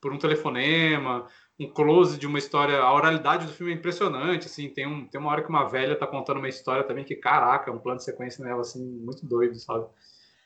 [0.00, 1.26] por um telefonema,
[1.60, 2.78] um close de uma história.
[2.78, 4.68] A oralidade do filme é impressionante, assim.
[4.68, 7.70] Tem, um, tem uma hora que uma velha tá contando uma história também que, caraca,
[7.70, 9.86] é um plano de sequência nela, assim, muito doido, sabe?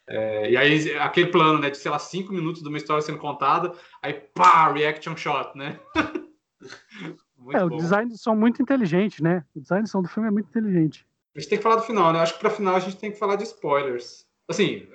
[0.08, 3.18] É, e aí, aquele plano, né, de, sei lá, cinco minutos de uma história sendo
[3.18, 5.78] contada, aí pá, reaction shot, né?
[7.54, 7.76] é, o bom.
[7.76, 9.44] design de som muito inteligente, né?
[9.54, 11.06] O design de som do filme é muito inteligente.
[11.34, 12.20] A gente tem que falar do final, né?
[12.20, 14.26] Acho que pra final a gente tem que falar de spoilers.
[14.48, 14.86] Assim,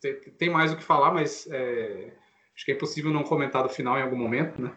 [0.00, 2.12] tem, mais o que falar, mas é,
[2.54, 4.72] acho que é impossível não comentar do final em algum momento, né?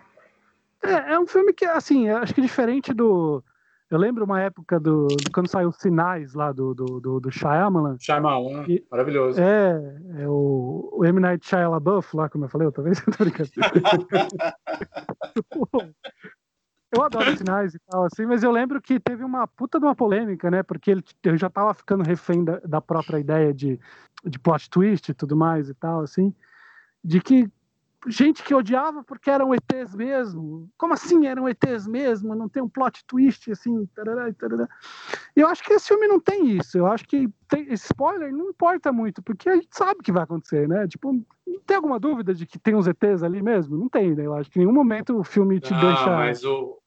[0.82, 3.44] É, é um filme que, assim, acho que diferente do.
[3.90, 7.32] Eu lembro uma época do, do quando saiu os sinais lá do, do, do, do
[7.32, 7.96] Shyamalan.
[8.00, 9.40] Shyamalan, E- maravilhoso.
[9.40, 11.20] É, é o, o M.
[11.20, 13.00] Night Shyamalan lá, como eu falei outra vez.
[13.06, 13.50] Tô brincando.
[16.94, 19.96] eu adoro sinais e tal, assim, mas eu lembro que teve uma puta de uma
[19.96, 20.62] polêmica, né?
[20.62, 23.80] Porque ele eu já tava ficando refém da, da própria ideia de,
[24.24, 26.34] de plot twist e tudo mais e tal, assim,
[27.04, 27.50] de que
[28.08, 30.70] gente que odiava porque eram ETs mesmo.
[30.78, 32.36] Como assim eram ETs mesmo?
[32.36, 34.68] Não tem um plot twist assim, tarará, e tarará.
[35.36, 36.78] Eu acho que esse filme não tem isso.
[36.78, 40.12] Eu acho que tem, esse spoiler não importa muito, porque a gente sabe o que
[40.12, 40.88] vai acontecer, né?
[40.88, 41.24] Tipo,
[41.66, 43.78] tem alguma dúvida de que tem uns ETs ali mesmo?
[43.78, 44.26] Não tem, né?
[44.26, 46.16] Eu acho que em nenhum momento o filme te Ah, deixa.
[46.16, 46.80] mas o.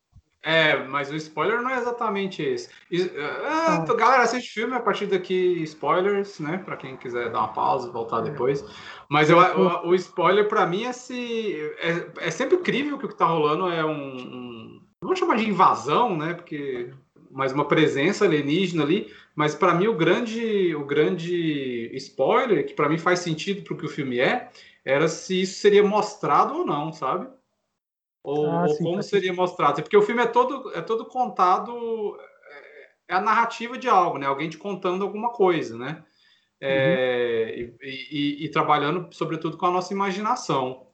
[0.49, 2.69] É, mas o spoiler não é exatamente esse.
[2.89, 3.81] Is- é, Ah.
[3.83, 6.59] então, Galera, assiste filme a partir daqui, spoilers, né?
[6.65, 7.93] Pra quem quiser dar uma pausa e É.
[7.93, 8.65] voltar depois.
[9.09, 13.09] Mas eu, o, o spoiler, pra mim, é, se, é, é sempre incrível que o
[13.09, 13.91] que tá rolando é um.
[14.17, 16.35] um não vou chamar de invasão, né?
[16.35, 16.91] Porque.
[17.29, 19.13] Mais uma presença alienígena ali.
[19.35, 23.85] Mas pra mim, o grande, o grande spoiler, que pra mim faz sentido pro que
[23.85, 24.49] o filme é,
[24.85, 27.27] era se isso seria mostrado ou não, sabe?
[28.27, 29.83] Ou, Ah, ou sim, como faz seria mostrado.
[29.83, 32.17] Porque o filme é todo, é todo contado,
[33.09, 34.27] é, é a narrativa de algo, né?
[34.27, 36.03] Alguém te contando alguma coisa, né?
[36.61, 40.87] É, e, e- e trabalhando, sobretudo, com a nossa imaginação.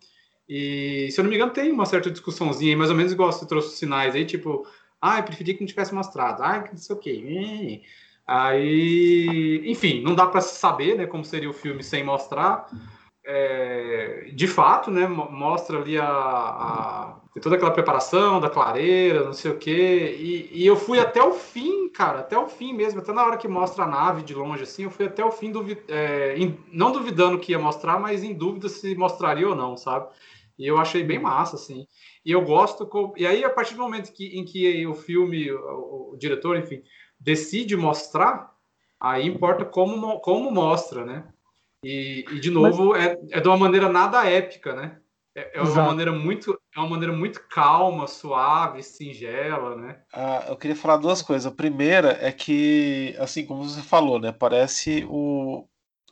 [0.49, 3.47] E, se eu não me engano, tem uma certa discussãozinha, mais ou menos igual você
[3.47, 4.67] trouxe os sinais aí, tipo,
[5.01, 6.43] Ah, eu preferia que não tivesse mostrado.
[6.45, 7.83] Ah, não sei o quê.
[8.27, 12.69] Aí, enfim, não dá para saber, né, como seria o filme sem mostrar.
[13.25, 19.51] É, de fato, né, mostra ali a, a toda aquela preparação da clareira, não sei
[19.51, 20.17] o quê.
[20.19, 23.39] E, e, eu fui até o fim, cara, até o fim mesmo, até na hora
[23.39, 26.59] que mostra a nave de longe, assim, eu fui até o fim, duvid é, em,
[26.71, 30.09] não duvidando que ia mostrar, mas em dúvida se mostraria ou não, sabe?
[30.59, 31.87] E eu achei bem massa, assim.
[32.25, 32.89] E eu gosto.
[33.17, 36.83] E aí, a partir do momento que, em que o filme, o, o diretor, enfim,
[37.19, 38.53] decide mostrar,
[39.01, 41.25] aí importa como, como mostra, né?
[41.85, 43.07] E, e de novo, Mas...
[43.07, 45.01] é, é de uma maneira nada épica, né?
[45.35, 50.03] É, é uma maneira muito, é uma maneira muito calma, suave, singela, né?
[50.13, 51.51] Ah, eu queria falar duas coisas.
[51.51, 54.31] A primeira é que, assim como você falou, né?
[54.31, 55.67] Parece o,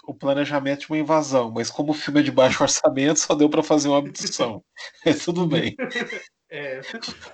[0.06, 3.50] o planejamento de uma invasão, mas como o filme é de baixo orçamento, só deu
[3.50, 4.64] para fazer uma abdução.
[5.04, 5.76] é tudo bem.
[6.52, 6.80] É.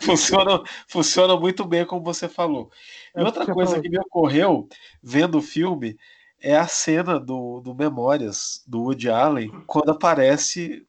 [0.02, 2.70] Funciona, funciona muito bem, como você falou.
[3.16, 4.68] E outra coisa que me ocorreu
[5.02, 5.96] vendo o filme
[6.38, 10.85] é a cena do, do Memórias do Woody Allen quando aparece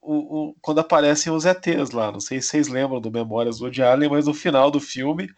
[0.00, 2.10] o, o, quando aparecem os ETs lá.
[2.12, 5.28] Não sei se vocês lembram do Memórias do Woody Allen, mas no final do filme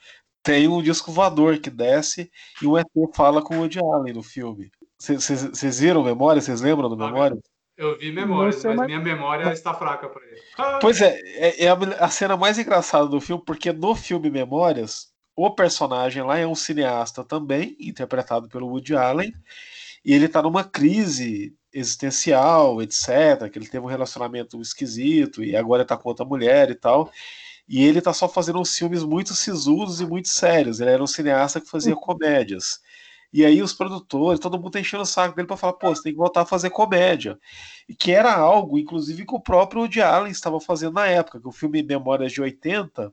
[0.43, 2.31] tem um disco voador que desce
[2.63, 4.71] e o ET fala com o Woody Allen no filme.
[4.99, 6.45] Vocês viram Memórias?
[6.45, 7.41] Vocês lembram do Memórias?
[7.77, 10.41] Eu vi Memórias, mas minha memória está fraca para ele.
[10.83, 15.11] Pois é, é, é a, a cena mais engraçada do filme, porque no filme Memórias,
[15.35, 19.33] o personagem lá é um cineasta também, interpretado pelo Woody Allen,
[20.05, 23.49] e ele está numa crise existencial, etc.
[23.51, 27.11] Que ele teve um relacionamento esquisito e agora está com outra mulher e tal.
[27.69, 30.81] E ele está só fazendo uns filmes muito sisudos e muito sérios.
[30.81, 32.81] Ele era um cineasta que fazia comédias.
[33.33, 36.03] E aí os produtores, todo mundo tá enchendo o saco dele para falar, pô, você
[36.03, 37.39] tem que voltar a fazer comédia.
[37.89, 41.47] E que era algo, inclusive, que o próprio Woody Allen estava fazendo na época, que
[41.47, 43.13] o filme Memórias de 80,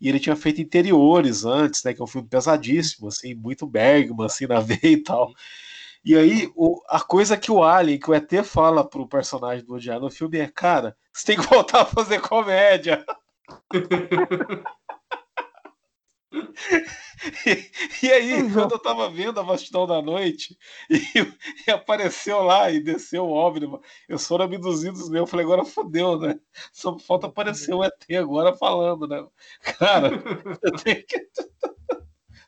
[0.00, 4.26] e ele tinha feito Interiores antes, né, que é um filme pesadíssimo, assim, muito Bergman,
[4.26, 5.32] assim, na veia e tal.
[6.04, 9.74] E aí, o, a coisa que o Alien, que o ET fala pro personagem do
[9.74, 13.04] Allen no filme é, cara, você tem que voltar a fazer comédia.
[17.46, 18.52] E, e, aí, uhum.
[18.52, 20.56] quando eu tava vendo a vastidão da noite,
[20.90, 21.00] e,
[21.66, 26.18] e, apareceu lá e desceu o OVNI, eu sou abduzidos mesmo, eu falei, agora fodeu,
[26.18, 26.38] né?
[26.72, 29.24] Só falta aparecer o ET agora falando, né?
[29.78, 30.10] Cara,
[30.62, 31.28] eu tenho que.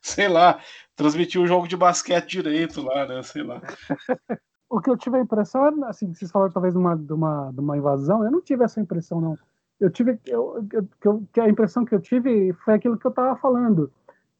[0.14, 0.60] Sei lá,
[0.94, 3.22] transmitir o um jogo de basquete direito lá, né?
[3.22, 3.60] Sei lá.
[4.66, 7.52] O que eu tive a impressão é, assim, vocês falaram talvez de uma, de uma,
[7.52, 9.38] de uma invasão, eu não tive essa impressão, não.
[9.78, 10.66] Eu tive, eu,
[11.04, 13.92] eu, que a impressão que eu tive foi aquilo que eu estava falando,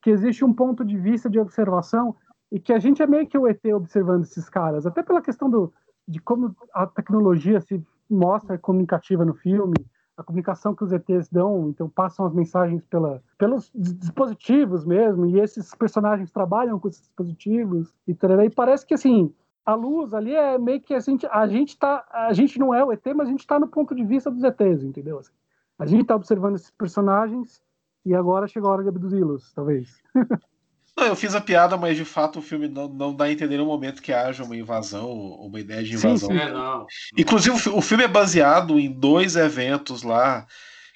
[0.03, 2.17] que existe um ponto de vista de observação
[2.51, 5.49] e que a gente é meio que o ET observando esses caras, até pela questão
[5.49, 5.73] do,
[6.09, 9.77] de como a tecnologia se mostra comunicativa no filme,
[10.17, 15.41] a comunicação que os ETs dão, então passam as mensagens pela, pelos dispositivos mesmo, e
[15.41, 19.33] esses personagens trabalham com esses dispositivos, e, e parece que assim,
[19.65, 22.85] a luz ali é meio que a gente, a gente tá, a gente não é
[22.85, 25.19] o ET, mas a gente está no ponto de vista dos ETs, entendeu?
[25.19, 25.33] Assim,
[25.79, 27.63] a gente está observando esses personagens
[28.05, 30.03] e agora chegou a hora de abduzi-los, talvez.
[30.97, 33.57] Não, eu fiz a piada, mas de fato o filme não, não dá a entender
[33.57, 36.31] no momento que haja uma invasão, uma ideia de invasão.
[36.31, 36.41] Sim, sim.
[36.41, 36.87] É, não.
[37.19, 40.47] Inclusive, o filme é baseado em dois eventos lá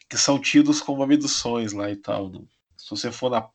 [0.08, 2.30] que são tidos como abduções lá e tal.
[2.76, 3.48] Se você for na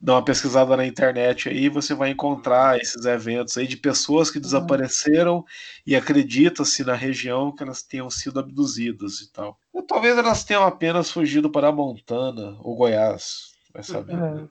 [0.00, 4.38] dar uma pesquisada na internet aí, você vai encontrar esses eventos aí de pessoas que
[4.38, 5.44] desapareceram
[5.86, 9.58] e acredita-se na região que elas tenham sido abduzidas e tal.
[9.72, 14.14] Ou talvez elas tenham apenas fugido para a Montana ou Goiás, vai saber.
[14.14, 14.48] É,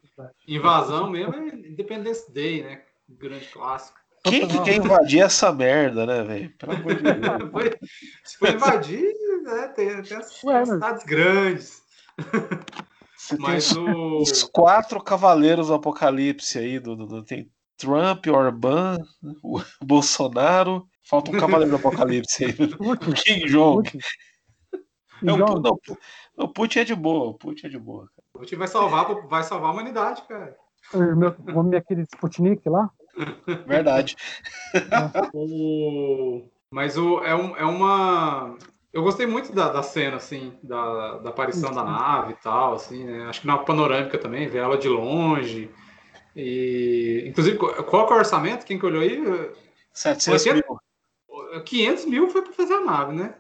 [0.48, 2.82] Invasão mesmo é Independence Day, né?
[3.10, 3.98] Grande clássico.
[4.24, 6.54] Quem que quer invadir essa merda, né, velho?
[6.58, 7.76] Pelo amor de Deus.
[8.24, 11.84] Se for invadir, né, tem, tem as Ué, cidades grandes.
[13.16, 14.22] Você Mas tem o...
[14.22, 18.98] os quatro cavaleiros do apocalipse aí, do, do, do tem Trump, Orbán,
[19.44, 22.56] o Bolsonaro, falta um cavaleiro do apocalipse aí.
[22.80, 23.90] O Kim Jong.
[25.24, 25.80] É um, não,
[26.38, 28.10] o Putin é de boa, o Putin é de boa.
[28.36, 30.56] O Putin vai salvar, vai salvar a humanidade, cara.
[30.94, 32.90] O meu, aquele Sputnik lá?
[33.66, 34.16] Verdade.
[35.34, 36.44] o...
[36.70, 38.58] Mas o, é, um, é uma
[38.96, 43.04] eu gostei muito da, da cena, assim, da, da aparição da nave e tal, assim,
[43.04, 43.26] né?
[43.28, 45.70] Acho que na panorâmica também, ver ela de longe.
[46.34, 48.66] E, inclusive, qual é o orçamento?
[48.66, 49.22] Quem que olhou aí?
[49.92, 50.68] 700 80?
[50.68, 51.62] mil.
[51.66, 53.36] 500 mil foi para fazer a nave, né?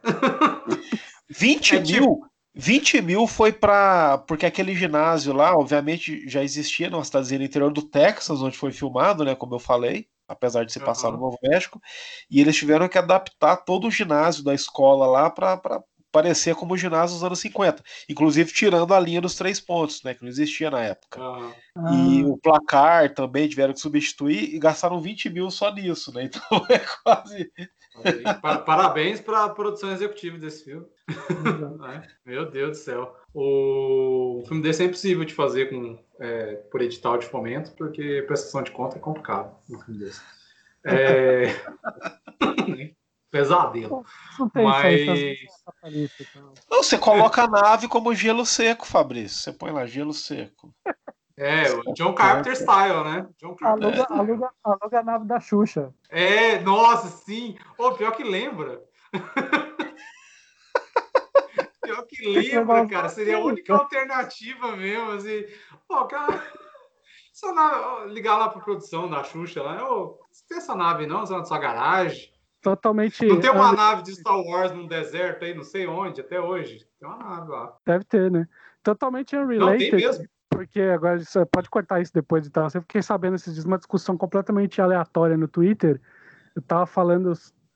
[1.29, 1.85] 20 é, mil?
[1.85, 2.27] Tipo...
[2.55, 4.17] 20 mil foi para.
[4.19, 8.71] Porque aquele ginásio lá, obviamente, já existia numa cidadezinha no interior do Texas, onde foi
[8.71, 9.35] filmado, né?
[9.35, 11.17] Como eu falei apesar de se passar uhum.
[11.17, 11.79] no Novo México,
[12.29, 15.61] e eles tiveram que adaptar todo o ginásio da escola lá para
[16.15, 17.83] parecia como o ginásio dos anos 50.
[18.07, 20.13] Inclusive tirando a linha dos três pontos, né?
[20.13, 21.19] Que não existia na época.
[21.19, 21.53] Aham.
[21.91, 26.29] E Ah, o placar também tiveram que substituir e gastaram 20 mil só nisso, né?
[26.45, 27.51] Então é quase.
[28.65, 30.85] Parabéns para a produção executiva desse filme.
[32.25, 33.15] Meu Deus do céu.
[33.33, 38.63] O filme desse é impossível de fazer com, é, por edital de fomento, porque prestação
[38.63, 40.21] de conta é complicado um filme desse.
[40.85, 41.45] É...
[43.31, 44.05] Pesadelo.
[44.39, 46.53] Não Mas- e tal.
[46.71, 49.39] Não, você coloca a nave como gelo seco, Fabrício.
[49.39, 50.73] Você põe lá gelo seco.
[51.37, 53.27] É, o John Carpenter style, né?
[53.37, 54.05] John Carpenter.
[54.09, 55.93] Aluga, aluga, aluga a nave da Xuxa.
[56.09, 57.57] É, nossa, sim.
[57.77, 58.81] Ô, pior que lembra.
[61.83, 63.09] pior que lembra, cara.
[63.09, 65.43] Seria a única alternativa mesmo, assim.
[65.87, 66.41] Pô, cara.
[67.35, 69.91] Essa nave, ligar lá pra produção da Xuxa lá.
[69.91, 71.25] Ô, você tem essa nave não?
[71.25, 72.31] Você na sua garagem?
[72.61, 73.25] Totalmente.
[73.25, 76.87] Não tem uma nave de Star Wars num deserto aí, não sei onde, até hoje.
[76.97, 77.75] Tem uma nave lá.
[77.85, 78.47] Deve ter, né?
[78.81, 79.95] Totalmente Não, tem unrelated.
[79.95, 80.25] mesmo.
[80.49, 82.67] Porque agora você pode cortar isso depois e tal.
[82.73, 85.99] Eu fiquei sabendo esses dias uma discussão completamente aleatória no Twitter.
[86.55, 87.33] Eu tava falando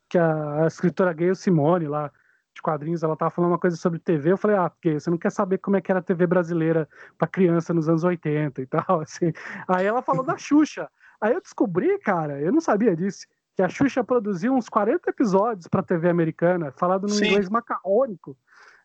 [0.09, 2.11] que a, a escritora Gayle Simone lá
[2.53, 4.31] de quadrinhos, ela tava falando uma coisa sobre TV.
[4.31, 6.87] Eu falei, ah, porque você não quer saber como é que era a TV brasileira
[7.17, 9.31] pra criança nos anos 80 e tal, assim.
[9.67, 10.89] Aí ela falou da Xuxa.
[11.21, 15.67] Aí eu descobri, cara, eu não sabia disso, que a Xuxa produziu uns 40 episódios
[15.67, 17.27] pra TV americana, falado no Sim.
[17.27, 18.37] inglês macarrônico.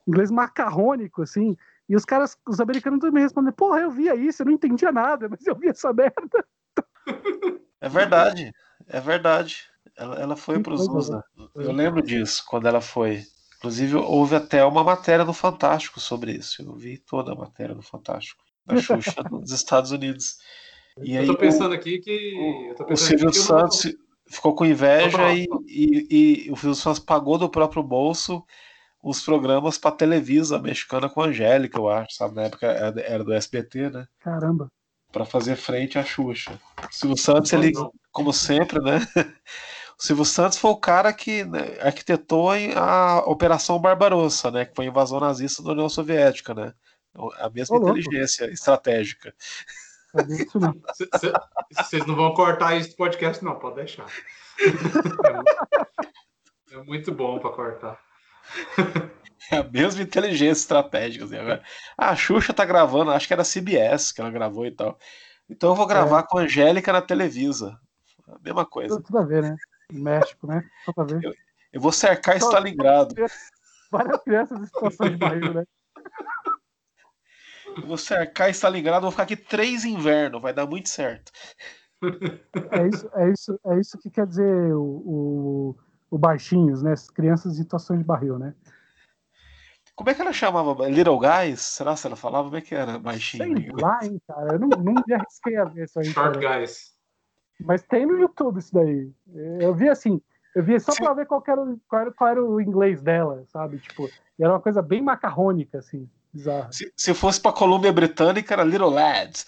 [0.07, 1.57] Inglês macarrônico, assim.
[1.89, 5.29] E os caras, os americanos também respondem, porra, eu via isso, eu não entendia nada,
[5.29, 6.45] mas eu via essa merda.
[7.81, 8.53] É verdade.
[8.89, 9.65] É verdade.
[9.97, 11.25] Ela, ela foi para coisa, USA.
[11.55, 13.23] Eu lembro disso, quando ela foi.
[13.59, 16.63] Inclusive, houve até uma matéria no Fantástico sobre isso.
[16.63, 18.43] Eu vi toda a matéria no Fantástico.
[18.67, 20.37] Da Xuxa nos Estados Unidos.
[21.03, 22.67] E aí eu tô o- pensando aqui que.
[22.71, 23.95] Eu tô o, pensando Silvio eu não- Santos
[24.27, 28.43] ficou com inveja e, e- e o Silvio Santos pagou do próprio bolso
[29.05, 32.35] os programas para Televisa mexicana com a Angélica, eu acho, sabe?
[32.37, 34.07] Na época era do SBT, né?
[34.21, 34.69] Caramba.
[35.13, 36.59] Para fazer frente à Xuxa.
[36.79, 37.93] O Silvio Santos, ele, Não.
[38.11, 38.99] como sempre, né?
[39.97, 44.65] O Silvio Santos foi o cara que né, arquitetou a Operação Barbarossa, né?
[44.65, 46.73] Que foi a invasão nazista da União Soviética, né?
[47.39, 47.97] A mesma Ô, louco.
[47.97, 49.33] inteligência estratégica.
[50.57, 50.75] Não.
[50.95, 51.33] Cê- cê-
[51.79, 54.07] Vocês não vão cortar isso do podcast, não, pode deixar.
[56.73, 58.01] É muito bom para cortar.
[59.51, 61.27] É a mesma inteligência estratégica.
[61.27, 61.63] Assim, agora.
[61.99, 64.99] Ah, a Xuxa tá gravando, acho que era CBS que ela gravou e tal.
[65.49, 67.79] Então eu vou gravar com a Angélica na Televisa.
[68.27, 69.01] A mesma coisa.
[69.03, 69.57] Tudo, a ver, né?
[69.93, 70.65] México, né?
[70.87, 71.39] Tudo a ver.
[71.71, 73.15] Eu vou cercar Só- Stalingrado.
[73.91, 75.65] Várias crianças em situação de barril, né?
[77.77, 81.31] Eu vou cercar Stalingrado, vou ficar aqui três invernos, vai dar muito certo.
[82.71, 85.77] É isso, é isso, é isso que quer dizer o, o,
[86.15, 86.93] o baixinhos, né?
[86.93, 88.55] As crianças em situações de barril, né?
[89.97, 90.89] Como é que ela chamava?
[90.89, 91.61] Little Guys?
[91.61, 92.45] Será que ela falava?
[92.45, 93.61] Como é que era baixinho?
[93.61, 94.55] Sei lá, hein, cara.
[94.55, 96.07] Eu não, não me arrisquei a ver isso aí.
[96.07, 96.61] Short cara.
[96.61, 96.93] guys.
[97.61, 99.13] Mas tem no YouTube isso daí.
[99.61, 100.21] Eu vi assim,
[100.55, 103.45] eu vi só pra ver qual, era, o- qual, era, qual era o inglês dela,
[103.49, 103.79] sabe?
[103.79, 104.09] Tipo,
[104.39, 106.71] era uma coisa bem macarrônica, assim, bizarra.
[106.73, 109.47] Se, se fosse pra Colômbia Britânica, era Little Lads.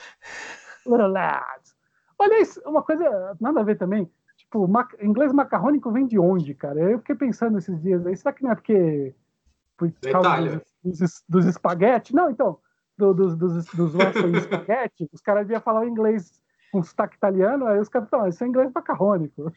[0.87, 1.75] Little lads.
[2.19, 4.09] Olha isso, uma coisa, nada a ver também.
[4.47, 6.81] Tipo, ma- inglês macarrônico vem de onde, cara?
[6.81, 9.15] Eu fiquei pensando esses dias aí, será que não é porque.
[9.77, 12.15] Por causa dos, dos, dos espaguete?
[12.15, 12.59] Não, então,
[12.97, 16.41] do- dos, dos, dos western espaguete, os caras deviam falar inglês
[16.73, 19.53] com sotaque italiano, aí os caras falaram, isso é inglês macarrônico.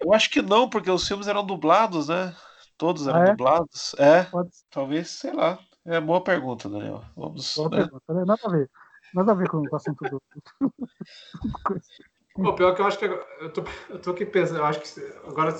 [0.00, 2.34] Eu acho que não, porque os filmes eram dublados, né?
[2.78, 3.30] Todos eram Ah, é?
[3.32, 3.94] dublados.
[3.98, 4.26] É,
[4.70, 5.58] talvez, sei lá.
[5.84, 7.02] É boa pergunta, Daniel.
[7.16, 7.56] Vamos.
[7.56, 7.78] boa né?
[7.78, 8.24] pergunta, né?
[8.24, 8.70] Nada a ver.
[9.12, 10.22] Nada a ver com, com o assunto do.
[12.34, 14.80] Pô, pior que eu acho que agora- eu tô, eu tô aqui pensando, eu acho
[14.80, 15.54] que agora,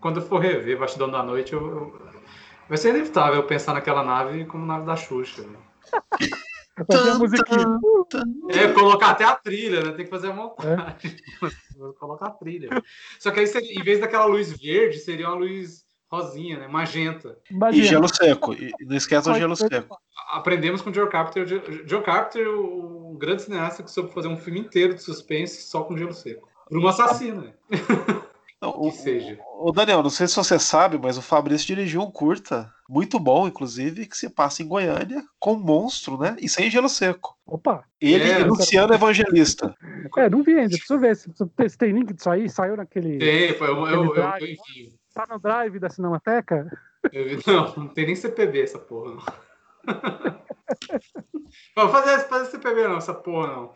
[0.00, 2.00] quando eu for rever Bastidão da Noite, eu, eu-
[2.68, 5.42] vai ser inevitável eu pensar naquela nave como nave da Xuxa.
[5.42, 5.58] né?
[7.12, 7.66] A musiquinha.
[8.48, 9.92] É, colocar até a trilha, né?
[9.92, 11.22] Tem que fazer a montagem.
[11.76, 12.68] Vou colocar a trilha.
[13.18, 16.68] Só que aí, seria- em vez daquela luz verde, seria uma luz rosinha, né?
[16.68, 17.38] Magenta.
[17.50, 17.84] E Imagina.
[17.86, 18.52] gelo seco.
[18.52, 19.96] E não esquece o gelo seco.
[20.30, 21.46] Aprendemos com o Joe Carpenter.
[21.46, 25.82] Jo- Joe Carpenter, um grande cineasta que soube fazer um filme inteiro de suspense só
[25.84, 26.48] com gelo seco.
[26.68, 27.52] Por um assassino, né?
[28.60, 29.38] Não, Que o, seja.
[29.58, 33.48] o Daniel, não sei se você sabe, mas o Fabrício dirigiu um curta, muito bom,
[33.48, 36.36] inclusive, que se passa em Goiânia, com um monstro, né?
[36.40, 37.36] E sem gelo seco.
[37.46, 37.84] Opa!
[38.00, 39.74] Ele É, e Luciano Evangelista.
[40.16, 40.76] É, não vi ainda.
[40.76, 42.48] Preciso ver se, tem link disso aí.
[42.48, 43.18] Saiu naquele.
[43.18, 44.92] Tem, foi, eu, eu, eu, eu, enfim.
[45.14, 46.70] Tá no drive da Cinemateca?
[47.12, 49.22] Vi- não, não tem nem CPB essa porra, não.
[51.76, 53.72] Vou fazer, fazer CPB não, essa porra não.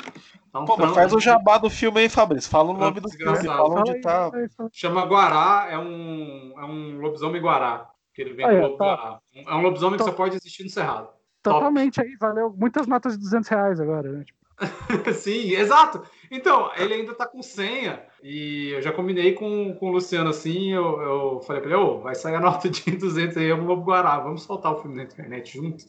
[0.53, 2.51] Tá um Pô, mas faz o jabá do filme aí, Fabrício.
[2.51, 3.59] Fala o nome do filme, desgraçado.
[3.69, 4.31] fala onde aí, tá.
[4.33, 4.69] aí, aí.
[4.73, 7.91] Chama Guará, é um, é um lobisomem Guará.
[8.15, 8.85] Que ele vem é, Lobo tá.
[8.85, 9.21] Guará.
[9.35, 10.11] É um lobisomem que Tá.
[10.11, 11.09] só pode existir no Cerrado.
[11.43, 14.25] Totalmente aí, valeu muitas notas de 200 reais agora, né?
[14.25, 14.47] Tipo,
[15.13, 16.03] Sim, exato.
[16.31, 18.03] Então, ele ainda tá com senha.
[18.29, 20.73] E eu já combinei com, com o Luciano assim.
[20.73, 23.77] Eu, eu falei pra ele: Ô, vai sair a nota de 200 aí, eu vou
[23.77, 24.19] Guará.
[24.19, 25.85] Vamos soltar o filme na internet junto.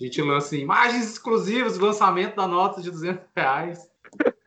[0.00, 3.86] A gente lança imagens exclusivas, lançamento da nota de 200 reais.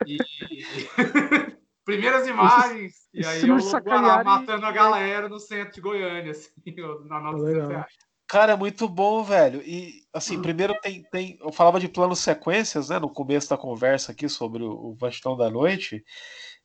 [0.04, 0.16] E.
[1.84, 3.08] Primeiras imagens.
[3.14, 6.50] E aí eu Guará matando a galera no centro de Goiânia, assim,
[7.06, 7.68] na nota de 200 Legal.
[7.68, 7.92] reais.
[8.26, 9.62] Cara, é muito bom, velho.
[9.62, 11.38] E, assim, primeiro tem, tem.
[11.40, 12.98] Eu falava de planos sequências, né?
[12.98, 16.04] No começo da conversa aqui sobre o, o Vastão da Noite.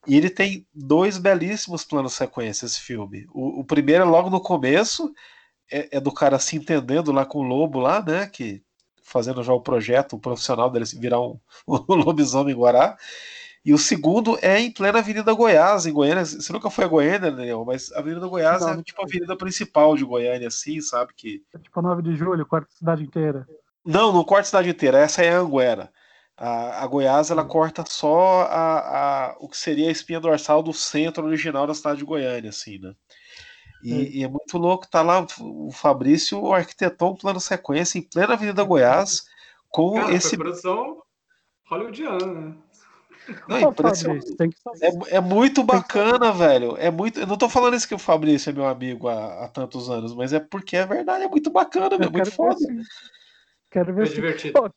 [0.05, 3.25] E ele tem dois belíssimos planos sequências, esse filme.
[3.33, 5.13] O, o primeiro é logo no começo,
[5.71, 8.27] é, é do cara se entendendo lá com o lobo lá, né?
[8.27, 8.61] Que
[9.01, 12.97] fazendo já o projeto, o profissional dele virar um, um lobisomem guará.
[13.65, 16.25] E o segundo é em plena Avenida Goiás, em Goiânia.
[16.25, 19.05] Você nunca foi a Goiânia, Daniel, mas a Avenida Goiás Não, é não tipo a
[19.05, 21.13] avenida principal de Goiânia, assim, sabe?
[21.15, 23.47] Que é tipo 9 de julho, quarta cidade inteira.
[23.85, 24.97] não, não corta a cidade inteira.
[24.97, 25.89] Essa é a Anguera.
[26.37, 30.73] A, a Goiás ela corta só a, a- o que seria a espinha dorsal do
[30.73, 32.93] centro original da cidade de Goiânia, assim, né?
[33.83, 38.33] E, e é muito louco, tá lá o Fabrício arquitetou um plano sequência em plena
[38.33, 39.25] Avenida Goiás
[39.69, 40.37] com Cara, esse.
[40.37, 41.01] produção
[41.69, 42.55] hollywoodiana, né?
[43.47, 43.83] Não, Pô.
[43.83, 44.91] Fabrício, tem que fazer.
[45.09, 46.75] É, é muito bacana, velho.
[46.77, 47.19] É muito.
[47.19, 50.13] Eu não tô falando isso que o Fabrício é meu amigo há, há tantos anos,
[50.13, 52.55] mas é porque é verdade, é muito bacana, é muito ver foda.
[52.59, 52.83] sim.
[53.71, 54.15] Quero ver sim.
[54.15, 54.53] divertido.
[54.53, 54.69] Pô,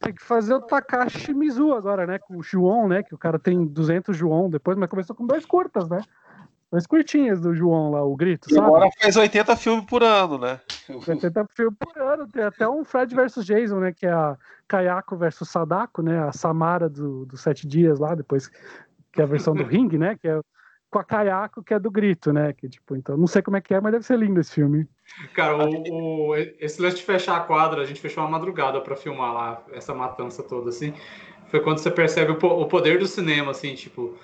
[0.00, 2.18] tem, que fazer o Takashi Mizu agora, né?
[2.18, 3.02] Com o João, né?
[3.02, 6.02] Que o cara tem 200 João depois, mas começou com dois curtas, né?
[6.70, 8.66] Dois curtinhas do João lá, o Grito, E sabe?
[8.66, 10.60] agora faz 80 filmes por ano, né?
[10.88, 12.28] 80 filmes por ano.
[12.28, 13.92] Tem até um Fred versus Jason, né?
[13.92, 14.36] Que é a
[14.68, 16.22] Kayako versus Sadako, né?
[16.22, 18.48] A Samara do, do Sete Dias lá, depois
[19.12, 20.16] que é a versão do Ring, né?
[20.16, 20.40] Que é
[20.90, 22.52] com a Kayako, que é do Grito, né?
[22.52, 24.86] Que, tipo, então, não sei como é que é, mas deve ser lindo esse filme.
[25.34, 28.96] Cara, o, o- esse lance de fechar a quadra, a gente fechou uma madrugada pra
[28.96, 30.92] filmar lá, essa matança toda, assim.
[31.48, 34.16] Foi quando você percebe o, o poder do cinema, assim, tipo,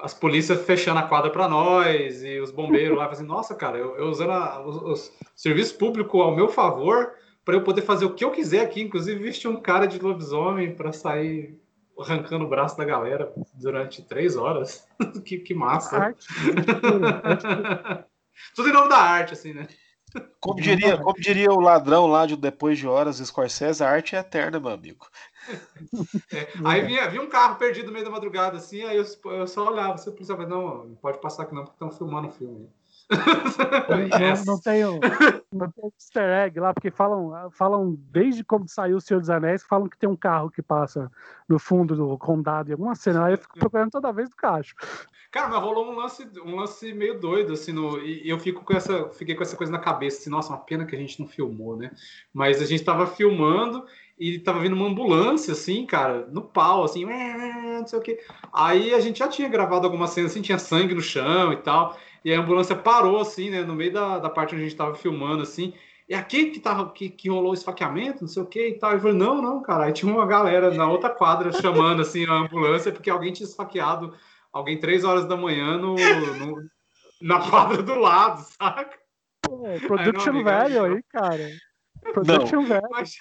[0.00, 3.96] as polícias fechando a quadra pra nós e os bombeiros lá, assim, nossa, cara, eu,
[3.96, 7.12] eu usando a- os, os serviço público ao meu favor
[7.44, 10.74] pra eu poder fazer o que eu quiser aqui, inclusive vestir um cara de lobisomem
[10.74, 11.58] pra sair
[11.98, 14.86] arrancando o braço da galera durante três horas.
[15.24, 15.96] que, que massa.
[15.96, 16.26] Arte.
[18.54, 19.68] Tudo em nome da arte, assim, né?
[20.40, 24.20] Como diria, como diria o ladrão lá de Depois de Horas, Scorsese, a arte é
[24.20, 25.06] eterna, meu amigo.
[26.32, 29.46] É, aí vinha, vinha um carro perdido no meio da madrugada, assim, aí eu, eu
[29.46, 32.70] só olhava, você pensava, não, não pode passar aqui não, porque estão filmando o filme.
[33.10, 34.82] Não, não tem
[35.52, 39.62] não tem easter egg lá, porque falam, falam desde como saiu o Senhor dos Anéis,
[39.62, 41.10] falam que tem um carro que passa
[41.48, 43.26] no fundo do condado em alguma cena.
[43.26, 44.74] Aí eu fico procurando toda vez do cacho.
[45.30, 48.72] Cara, mas rolou um lance, um lance meio doido, assim, no, e eu fico com
[48.72, 51.26] essa, fiquei com essa coisa na cabeça, assim, nossa, uma pena que a gente não
[51.26, 51.90] filmou, né?
[52.32, 53.84] Mas a gente tava filmando
[54.16, 58.20] e tava vindo uma ambulância, assim, cara, no pau, assim, não sei o quê.
[58.52, 61.98] Aí a gente já tinha gravado algumas cenas, assim, tinha sangue no chão e tal,
[62.24, 64.94] e a ambulância parou, assim, né, no meio da, da parte onde a gente tava
[64.94, 65.74] filmando, assim,
[66.08, 68.92] e aqui que, tava, que, que rolou o esfaqueamento, não sei o que e tal.
[68.92, 69.84] Eu falei, não, não, cara.
[69.84, 74.14] Aí tinha uma galera na outra quadra chamando assim a ambulância porque alguém tinha esfaqueado
[74.52, 76.62] alguém três horas da manhã no, no-
[77.22, 78.98] na quadra do lado, saca?
[79.42, 81.48] Pô, production amigo, velho aí cara.
[82.12, 82.84] Production velho.
[82.84, 83.16] A- Mas,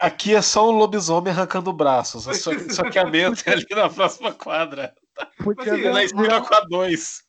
[0.00, 2.24] Aqui é só um lobisomem arrancando braços.
[2.38, 4.94] Só, só que a mente é ali na próxima quadra.
[5.42, 7.27] Podia assim, Na esquina com a 2.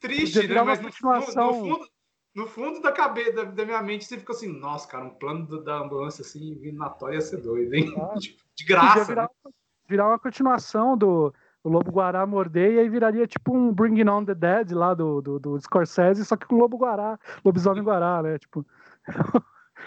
[0.00, 0.62] Triste, né?
[0.62, 1.88] Mas no, no- no fundo,
[2.34, 5.46] no fundo da cabeça da, da minha mente, você fica assim, nossa, cara, um plano
[5.46, 7.84] do- da ambulância assim, vindo na tóia ia ser doido, hein?
[8.18, 9.52] De, de graça, virar, né?
[9.88, 11.32] virar uma continuação do,
[11.64, 15.38] Lobo Guará morder e aí viraria tipo um Bringing on the Dead lá do, do,
[15.38, 18.38] do Scorsese, só que com Lobo Guará, Lobisomem Guará, né?
[18.38, 18.64] Tipo.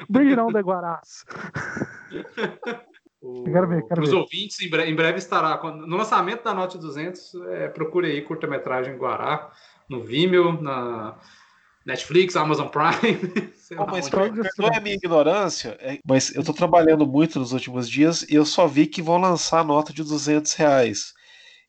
[0.09, 1.26] Bringing on the Guarás.
[3.22, 4.15] O, Quero ver, quero pros ver.
[4.17, 5.61] ouvintes, em breve, em breve estará.
[5.74, 9.51] No lançamento da Note 200, é, procure aí curta-metragem Guará,
[9.88, 11.19] no Vimeo, na
[11.86, 13.19] Netflix, Amazon Prime.
[13.91, 18.36] mas perdoe a minha ignorância, é, mas eu tô trabalhando muito nos últimos dias e
[18.36, 21.13] eu só vi que vão lançar a nota de 200 reais.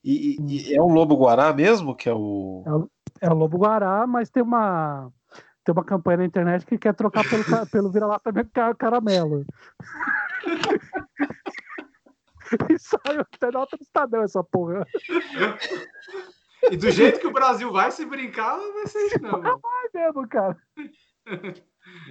[0.03, 2.89] E, e- e é o Lobo Guará mesmo, que é o.
[3.21, 5.13] É o Lobo Guará, mas tem uma.
[5.65, 9.45] Tem uma campanha na internet que quer trocar pelo, pelo vira-lata ca- caramelo.
[12.69, 14.87] e saiu até nota do Estadão essa porra.
[16.71, 19.41] E do jeito que o Brasil vai se brincar, não vai ser isso, não.
[19.45, 19.59] É
[19.95, 20.57] mesmo, cara.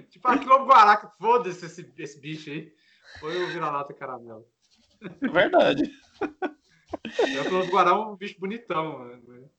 [0.09, 2.71] tipo, aqui Lobo Guará, que foda-se esse, esse bicho aí.
[3.19, 4.45] Foi o vira-lata caramelo.
[5.21, 5.91] Verdade.
[7.49, 9.49] O Lobo Guará é um bicho bonitão, mano.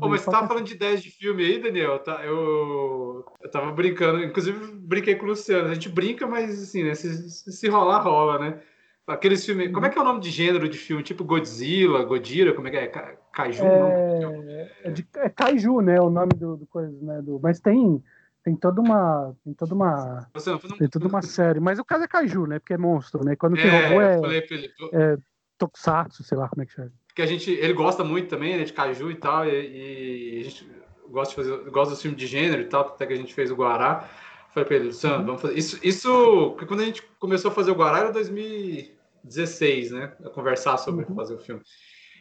[0.00, 1.98] Ô, mas você tava falando de ideias de filme aí, Daniel?
[1.98, 5.68] Tá, eu tava brincando, inclusive brinquei com o Luciano.
[5.68, 6.94] A gente brinca, mas assim, né?
[6.94, 8.60] Se, se rolar, rola, né?
[9.06, 9.72] Aqueles filmes.
[9.72, 11.02] Como é que é o nome de gênero de filme?
[11.02, 12.86] Tipo Godzilla, Godira, como é que é?
[12.86, 13.64] Ka- Kaiju?
[13.64, 16.00] É, é, de, é Kaiju, né?
[16.00, 17.20] O nome do, do coisa, né?
[17.20, 18.02] Do, mas tem,
[18.44, 19.34] tem toda uma.
[19.44, 20.28] Tem toda uma.
[20.36, 21.60] Um- Tem toda uma série.
[21.60, 22.58] Mas o caso é Kaiju, né?
[22.58, 23.36] Porque é monstro, né?
[23.36, 25.16] Quando tem É, robô eu é, falei pra ele, é
[25.58, 26.92] Tokusatsu, sei lá como é que chama.
[27.08, 30.44] porque a gente, ele gosta muito também, né, de Kaiju e tal, e, e a
[30.44, 30.68] gente
[31.12, 33.50] gosta de fazer, gosta dos filmes de gênero e tal, até que a gente fez
[33.50, 34.08] o Guará.
[34.52, 35.56] Falei pra ele, Luciano, vamos fazer.
[35.56, 40.14] Isso, isso, quando a gente começou a fazer o Guará era 2016, né?
[40.24, 41.14] A conversar sobre Uhum.
[41.14, 41.62] fazer o filme.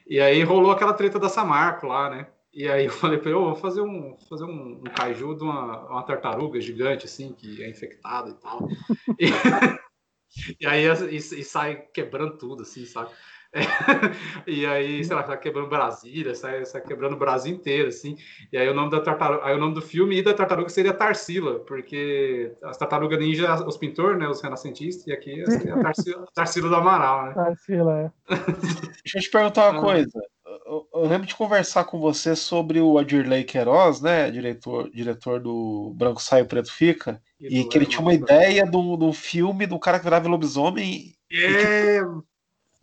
[0.08, 2.28] E aí rolou aquela treta da Samarco lá, né?
[2.54, 5.44] E aí eu falei pra ele, ô, vamos fazer um, fazer um, um kaiju de
[5.44, 8.68] uma, uma tartaruga gigante, assim, que é infectada e tal.
[9.20, 9.28] E,
[10.62, 13.12] e aí e, e sai quebrando tudo, assim, sabe?
[13.54, 13.60] É,
[14.48, 18.16] e aí, sei lá, sai quebrando Brasília, sai, sai quebrando o Brasil inteiro, assim.
[18.52, 20.94] E aí o nome da tartaruga, aí o nome do filme e da tartaruga seria
[20.94, 26.26] Tarsila, porque as tartarugas ninja, os pintores, né, os renascentistas, e aqui seria a Tarsila,
[26.34, 27.34] Tarsila do Amaral, né?
[27.36, 28.00] Lá.
[28.02, 28.12] é.
[29.04, 29.82] Deixa eu te perguntar uma Ah.
[29.82, 30.22] coisa.
[30.66, 34.30] Eu, eu lembro de conversar com você sobre o Adirley Queiroz, né?
[34.32, 37.22] Diretor, diretor do Branco Sai, o Preto Fica.
[37.40, 41.14] E do que ele tinha uma ideia do, do filme do cara que virava lobisomem.
[41.32, 42.02] É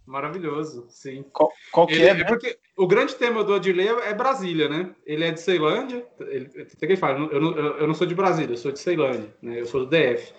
[0.09, 1.25] maravilhoso, sim.
[1.33, 2.11] Qual, qual que Ele- é?
[2.21, 4.91] é porque o grande tema do Adilei é Brasília, né?
[5.07, 6.05] Ele é de Ceilândia.
[6.21, 8.79] Ele, até que ele fala, eu não, eu não sou de Brasília, eu sou de
[8.79, 9.61] Ceilândia, né?
[9.61, 10.33] Eu sou do DF.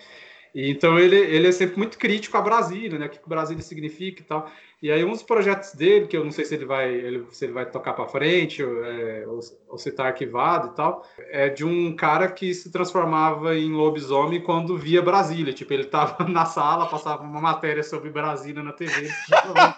[0.54, 3.06] E, então ele, ele é sempre muito crítico a Brasília, né?
[3.06, 4.52] O que que Brasília significa e tal.
[4.82, 7.44] E aí um dos projetos dele, que eu não sei se ele vai, ele, se
[7.44, 11.50] ele vai tocar para frente ou, é, ou, ou se está arquivado e tal, é
[11.50, 15.52] de um cara que se transformava em lobisomem quando via Brasília.
[15.52, 19.10] Tipo, ele tava na sala, passava uma matéria sobre Brasília na TV.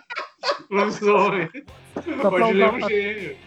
[0.70, 1.50] lobisomem.
[2.22, 3.38] Pode ler um gênio.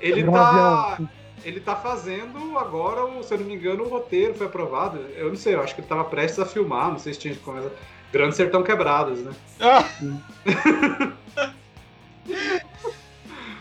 [0.00, 0.98] Ele tá,
[1.44, 4.98] ele tá fazendo agora, se eu não me engano, o roteiro foi aprovado.
[5.16, 7.36] Eu não sei, eu acho que ele tava prestes a filmar, não sei se tinha
[7.36, 7.72] começa.
[8.16, 9.32] Grande Sertão Quebradas, né?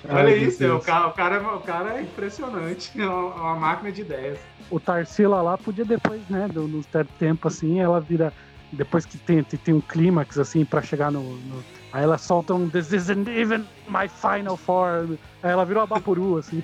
[0.07, 2.91] Ah, Ai, Olha meu isso, é, o, cara, o, cara, é- o cara é impressionante,
[3.01, 4.37] é uma, é uma máquina de ideias.
[4.69, 8.31] O Tarsila lá podia depois, né, do, no certo tempo assim, ela vira
[8.71, 12.53] depois que tem, tem, tem um clímax assim pra chegar no, no- aí ela solta
[12.53, 15.15] um This isn't even my final form.
[15.41, 16.63] Aí ela vira uma Bapuru assim.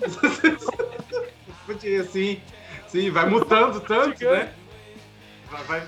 [1.64, 2.40] Podia, sim,
[2.88, 4.52] sim, vai mutando tanto, né?
[5.50, 5.82] Vai, vai,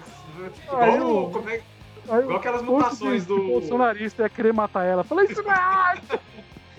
[0.68, 1.61] Aí igual, o- como é,
[2.09, 3.47] Aí igual aquelas o mutações do do.
[3.47, 5.05] bolsonarista ia querer matar ela.
[5.05, 6.20] Falei isso não é arte!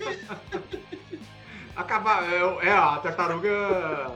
[1.76, 4.10] Acabar, é, é, a tartaruga.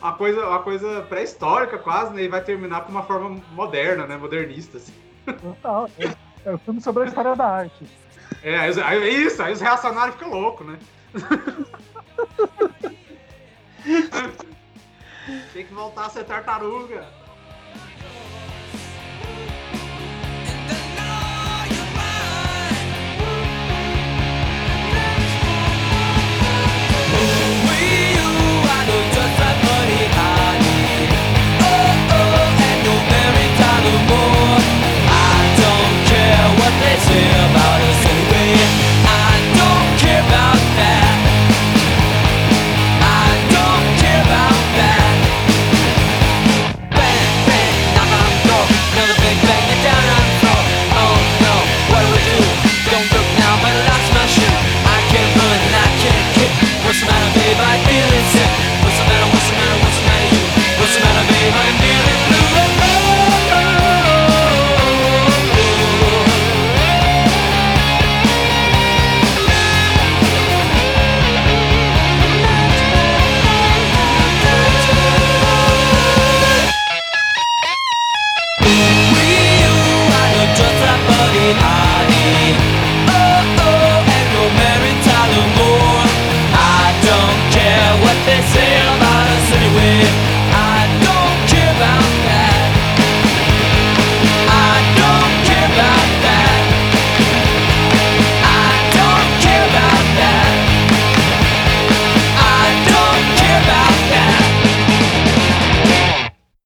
[0.00, 2.22] Uma coisa, uma coisa pré-histórica quase, né?
[2.22, 4.16] E vai terminar com uma forma moderna, né?
[4.16, 4.76] Modernista.
[4.78, 4.92] Assim.
[5.40, 6.14] Total, É,
[6.44, 7.84] é um filme sobre a história da arte.
[8.44, 10.78] É, aí- é isso, aí os reacionários ficam loucos, né?
[15.52, 17.04] Tem que voltar a ser tartaruga.
[18.16, 18.55] more.